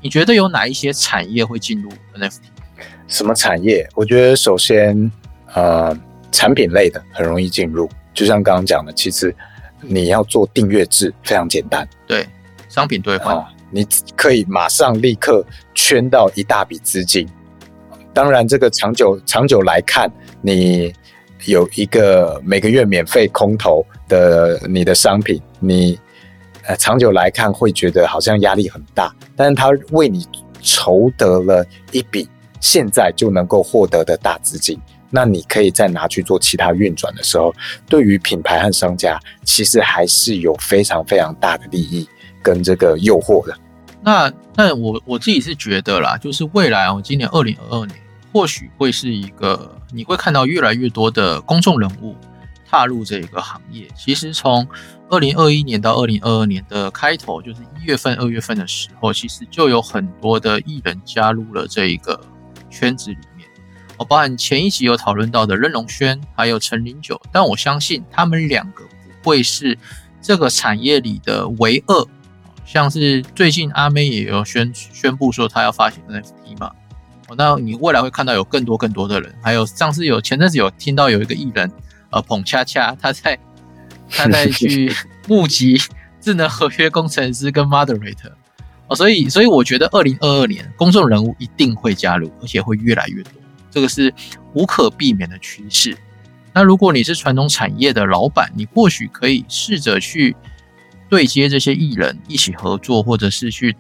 [0.02, 2.40] 你觉得有哪一些产业会进入 NFT？
[3.12, 3.88] 什么产业？
[3.93, 5.12] 我觉得首先，
[5.53, 5.95] 呃，
[6.32, 7.88] 产品类的很容易进入。
[8.14, 9.36] 就像刚刚讲的，其实
[9.82, 11.88] 你要做订阅制非常简单。
[12.07, 12.26] 对，
[12.70, 13.86] 商品兑换，你
[14.16, 15.45] 可以马上立刻
[15.76, 17.28] 圈到一大笔资金。
[18.14, 20.09] 当然，这个长久长久来看，
[20.41, 20.93] 你
[21.45, 25.99] 有一个每个月免费空投的你的商品，你
[26.64, 30.26] 呃，长久来看会觉得好像压力很大，但是它为你
[30.62, 32.30] 筹得了一笔
[32.62, 37.53] 现在就能够获得的大资金，那你可以再拿去做其他运转的时候，
[37.89, 42.07] 对于品牌和商家其实还是有非常非常大的利益
[42.41, 43.57] 跟这个诱惑的。
[44.03, 47.99] 那那我我自己是觉得啦，就是未来哦，今年二零二二年
[48.32, 52.16] 或许会是一个你会看到越来越多的公众人物
[52.68, 53.88] 踏入这个行业。
[53.95, 54.68] 其实从
[55.09, 62.20] 二零二一年到二零二二年的开头，就是一月份、二月份的时候，其实就有很多的艺人加入了这一个
[62.72, 63.48] 圈子里面。
[63.98, 68.84] 哦，包含前一集有讨论到的任龙轩，还有陈林九，但我相信他们两个
[69.22, 69.78] 不会是
[70.22, 72.08] 这个产业里的唯二。
[72.66, 76.72] 像是最近阿妹也有宣宣布说她要发行 NFT 嘛。
[77.28, 81.72] 哦，那你未来会看到有更多更多的人，还有上次有前阵子有听到有一个艺人，
[82.10, 83.38] 呃，捧恰恰他在。
[84.14, 84.94] 他在去
[85.30, 85.80] 募集
[86.20, 88.34] 智能合约工程师跟 moderator
[88.96, 93.34] 所以所以我觉得二零二二年公众人物一定会加入，而且会越来越多，
[93.70, 94.14] 这个是
[94.54, 95.98] 无可避免的趋势。
[96.54, 100.36] 那如果你是传统产业的老板，你或许可以试着去
[101.10, 103.76] 对接这些艺人一起合作，或者是去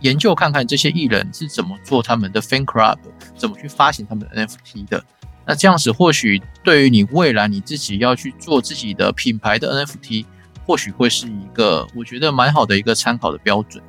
[0.00, 2.98] 研究看看这些艺人是怎么做他们的 fan club，
[3.34, 5.02] 怎么去发行他们的 NFT 的。
[5.46, 10.26] 那这样子，或许对于你未来你自己要去做自己的品牌的 NFT，
[10.66, 13.82] 或许会是一个我觉得蛮好的一个参考的标准。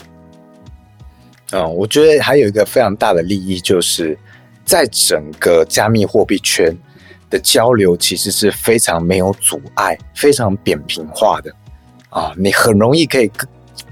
[1.51, 4.17] 嗯，我觉得还有一个非常大的利益，就是
[4.65, 6.75] 在整个加密货币圈
[7.29, 11.53] 的交流，其实是非常没有阻碍、非常扁平化的
[12.09, 12.33] 啊。
[12.37, 13.29] 你很容易可以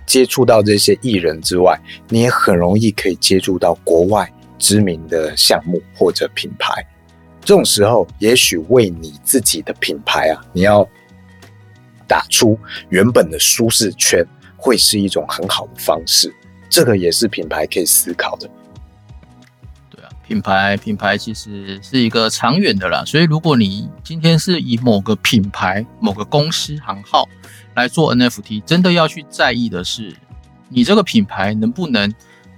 [0.05, 6.85] 接触到这些艺人之外，你也很容易可以接触到国外知名的项目或者品牌。
[7.41, 10.87] 这种时候，也许为你自己的品牌啊，你要
[12.07, 12.57] 打出
[12.89, 16.33] 原本的舒适圈，会是一种很好的方式。
[16.69, 18.49] 这个也是品牌可以思考的。
[19.89, 23.03] 对啊，品牌品牌其实是一个长远的啦。
[23.05, 27.27] 所以，如果你今天是以某个品牌、某个公司行号
[27.75, 30.15] 来做 NFT，真的要去在意的是，
[30.69, 32.13] 你这个品牌能不能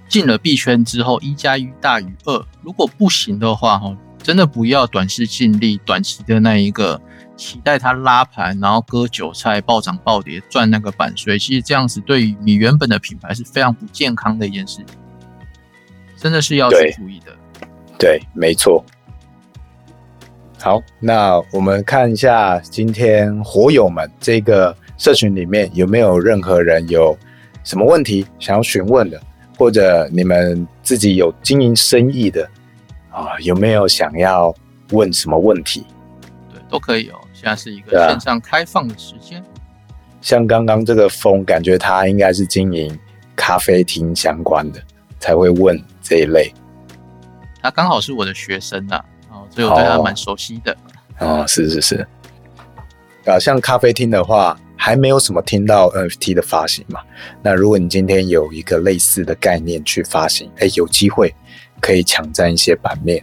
[0.08, 2.46] 进了币圈之后一加一大于二？
[2.60, 3.96] 如果不行的话，哈。
[4.22, 7.00] 真的不要短视尽力，短期的那一个
[7.36, 11.38] 期待它拉盘，然后割韭菜、暴涨暴跌赚那个版税。
[11.38, 14.86] 其实这样子对于你原本的品牌是非常不健康的一件事情，
[16.16, 17.32] 真的是要去注意的。
[17.98, 18.84] 对，没错。
[20.60, 27.18] 好，那我们看一下今天火友们这个社群里面有没有任何人有
[27.64, 29.20] 什么问题想要询问的，
[29.58, 32.48] 或者你们自己有经营生意的。
[33.10, 34.54] 啊，有没有想要
[34.92, 35.84] 问什么问题？
[36.50, 37.20] 对，都可以哦。
[37.42, 39.44] 现在是一个线上开放的时间。
[40.20, 42.96] 像刚刚这个风，感觉他应该是经营
[43.34, 44.80] 咖啡厅相关的，
[45.18, 46.52] 才会问这一类。
[47.60, 50.76] 他刚好是我的学生啊，哦，所以我对他蛮熟悉的。
[51.18, 52.06] 哦，是是是。
[53.26, 57.00] 啊，像咖啡厅的话，还没有什么听到 NFT 的发行嘛？
[57.42, 61.34] 那如果你今天有一个类似的概念去发行，哎，有机会。
[61.80, 63.20] 可以抢占一些版面，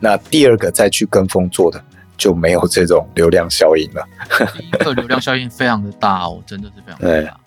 [0.00, 1.80] 那第二个再去跟风做的
[2.20, 4.06] 就没有这种流量效应了。
[4.54, 7.40] 第一个流量效应非常的大哦， 真的是非常的大。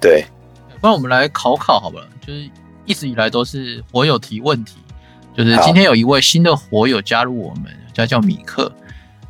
[0.00, 0.24] 对，
[0.80, 2.48] 不然我们来考考好了，就是
[2.86, 4.78] 一直以来都是火友提问题，
[5.36, 8.72] 就是今天有一位新的火友加入我们，他叫米克，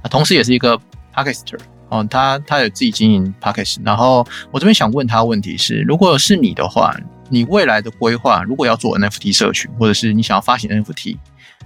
[0.03, 0.81] 啊，同时也是一个
[1.13, 1.59] podcaster
[1.89, 6.97] 哦，他他有自己经营 podcast，然后我这边想问他问题是，如果是你的话。
[7.29, 11.17] 你未来的规划，如果要做 NFT 社群，或者是你想要发行 NFT，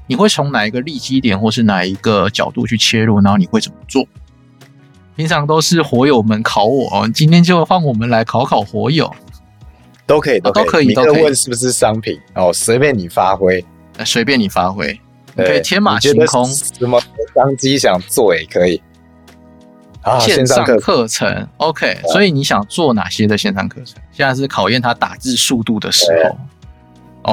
[0.07, 3.20] 你会从哪一个利基点，或是哪一个角度去切入？
[3.20, 4.05] 然后你会怎么做？
[5.16, 9.12] 平常都是火友们考我，今天就换我们来考考火友，
[10.07, 11.22] 都可以，都可以，都可以。
[11.22, 12.18] 问是不是商品？
[12.34, 13.64] 哦，随便你发挥，
[14.05, 14.99] 随便你发挥，
[15.34, 17.01] 你可以天马行空，什么
[17.34, 18.80] 商机想做也可以。
[20.18, 24.03] 线上课程，OK，所以你想做哪些的线上课程？
[24.11, 26.38] 现在是考验他打字速度的时候。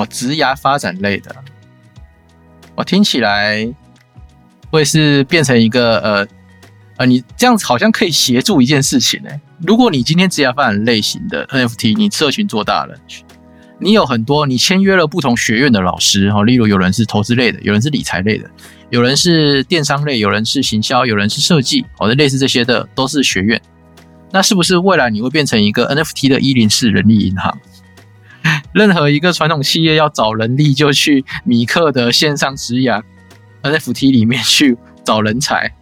[0.01, 1.33] 哦，职涯发展类的，
[2.77, 3.67] 我听起来
[4.69, 6.27] 会是变成一个呃
[6.97, 9.29] 呃，你这样子好像可以协助一件事情呢。
[9.65, 12.95] 如果你今天职涯发展类型的 NFT，你社群做大了，
[13.79, 18.49] 你有很多，你签约了不同学院的老师，哈，例如有人是投资类的，有人是理财类的。
[18.89, 23.59] 有人是电商类，有人是行销，有人是设计，好的，类似这些的都是学院。
[24.31, 27.57] 那是不是未来你会变成一个 NFT 的一零四人力银行？
[28.73, 33.01] 任何一个传统企业要找人力，就去米克的线上职涯
[33.63, 35.73] NFT 里面去找人才。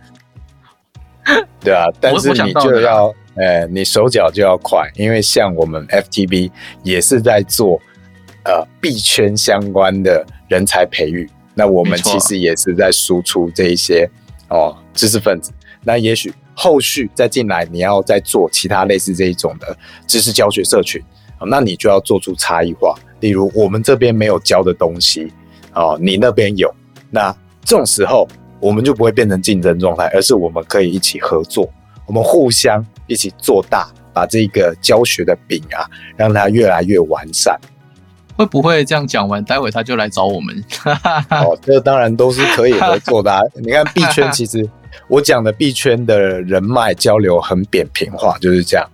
[1.60, 6.52] 对啊，但是你就要呃，你手脚就要快，因为像我们 FTB
[6.84, 7.82] 也是在做
[8.44, 14.08] 呃币圈相关的人才培育，那我们其实也是在输出这一些
[14.50, 15.52] 哦知识分子。
[15.84, 19.76] 那也许后续再进来，你要再做其他类似这一种的
[20.08, 21.06] 知识教学社群，哦
[21.48, 22.96] 那你就要做出差异化。
[23.20, 25.32] 例如我们这边没有教的东西，
[25.74, 26.72] 哦，你那边有，
[27.10, 28.28] 那这种时候
[28.60, 31.68] 我们就不会变成竞争状态，而是我们可以一起合作，
[32.06, 37.60] 我们互相一起做大，把这个教学的饼啊，让它越来越完善。
[38.38, 40.64] 会不会这样讲完，待会他就来找我们？
[41.32, 43.40] 哦，这当然都是可以合作的、啊。
[43.56, 44.70] 你看币圈，其实
[45.08, 48.86] 我讲的币圈的人脉交流很扁平化，就是这样。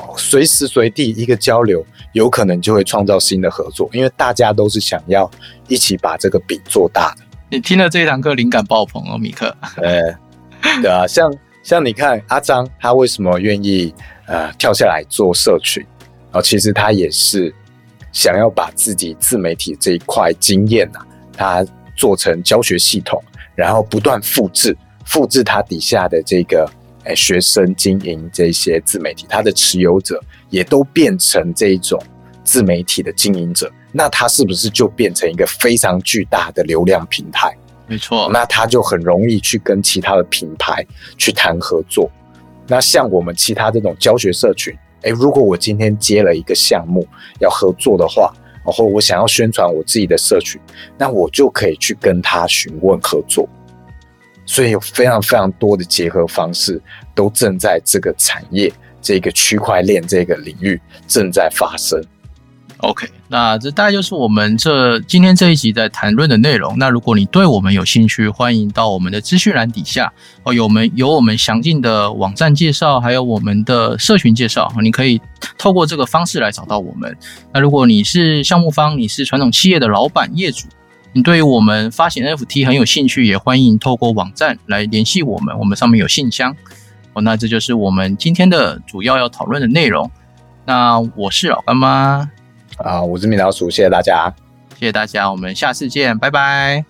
[0.00, 5.30] 哦，随时随地一个交流，有可能就会创造新的合作，因为大家都是想要
[5.68, 7.22] 一起把这个饼做大的。
[7.50, 9.54] 你听了这一堂课，灵感爆棚哦，米克。
[9.76, 10.00] 呃，
[10.80, 11.32] 对啊，像
[11.62, 13.92] 像你看阿张，他为什么愿意
[14.26, 15.84] 呃跳下来做社群？
[16.32, 17.52] 然后其实他也是
[18.12, 21.00] 想要把自己自媒体这一块经验呐、
[21.36, 23.20] 他做成教学系统，
[23.56, 26.70] 然后不断复制，复制他底下的这个
[27.04, 32.00] 诶学生经营这些自媒体，他的持有者也都变成这一种
[32.44, 37.56] 自媒体的经营者，那他是不是就变成一个非常巨大的流量平台？
[37.86, 40.86] 没错，那他就很容易去跟其他的品牌
[41.16, 42.10] 去谈合作。
[42.68, 44.72] 那像我们其他这种教学社群，
[45.02, 47.04] 诶，如果我今天接了一个项目
[47.40, 48.32] 要合作的话，
[48.64, 50.60] 然后我想要宣传我自己的社群，
[50.96, 53.48] 那我就可以去跟他询问合作。
[54.50, 56.82] 所以有非常非常多的结合方式，
[57.14, 62.02] 都正在这个产业、这个区块链这个领域正在发生。
[62.78, 66.76] OK，那这大概就是我们这今天这一集在谈论的内容。
[66.78, 75.20] 那如果你对我们有兴趣，欢迎到我们的资讯栏底下哦，有我们有我们详尽的网站介绍，还有我们的社群介绍，你可以
[75.58, 77.16] 透过这个方式来找到我们。
[77.52, 80.66] 那如果你是项目方，你是传统企业的老板业主，
[81.12, 86.54] 你对于我们发行 NFT 很有兴趣，也欢迎透过网站来联系我们，我们上面有信箱。
[87.12, 90.08] 哦，那这就是我们今天的主要要讨论的内容。
[90.64, 92.30] 那我是老干妈。
[92.76, 94.32] 啊，我是米老鼠，谢谢大家。
[94.78, 96.84] 谢谢大家，我们下次见，拜拜。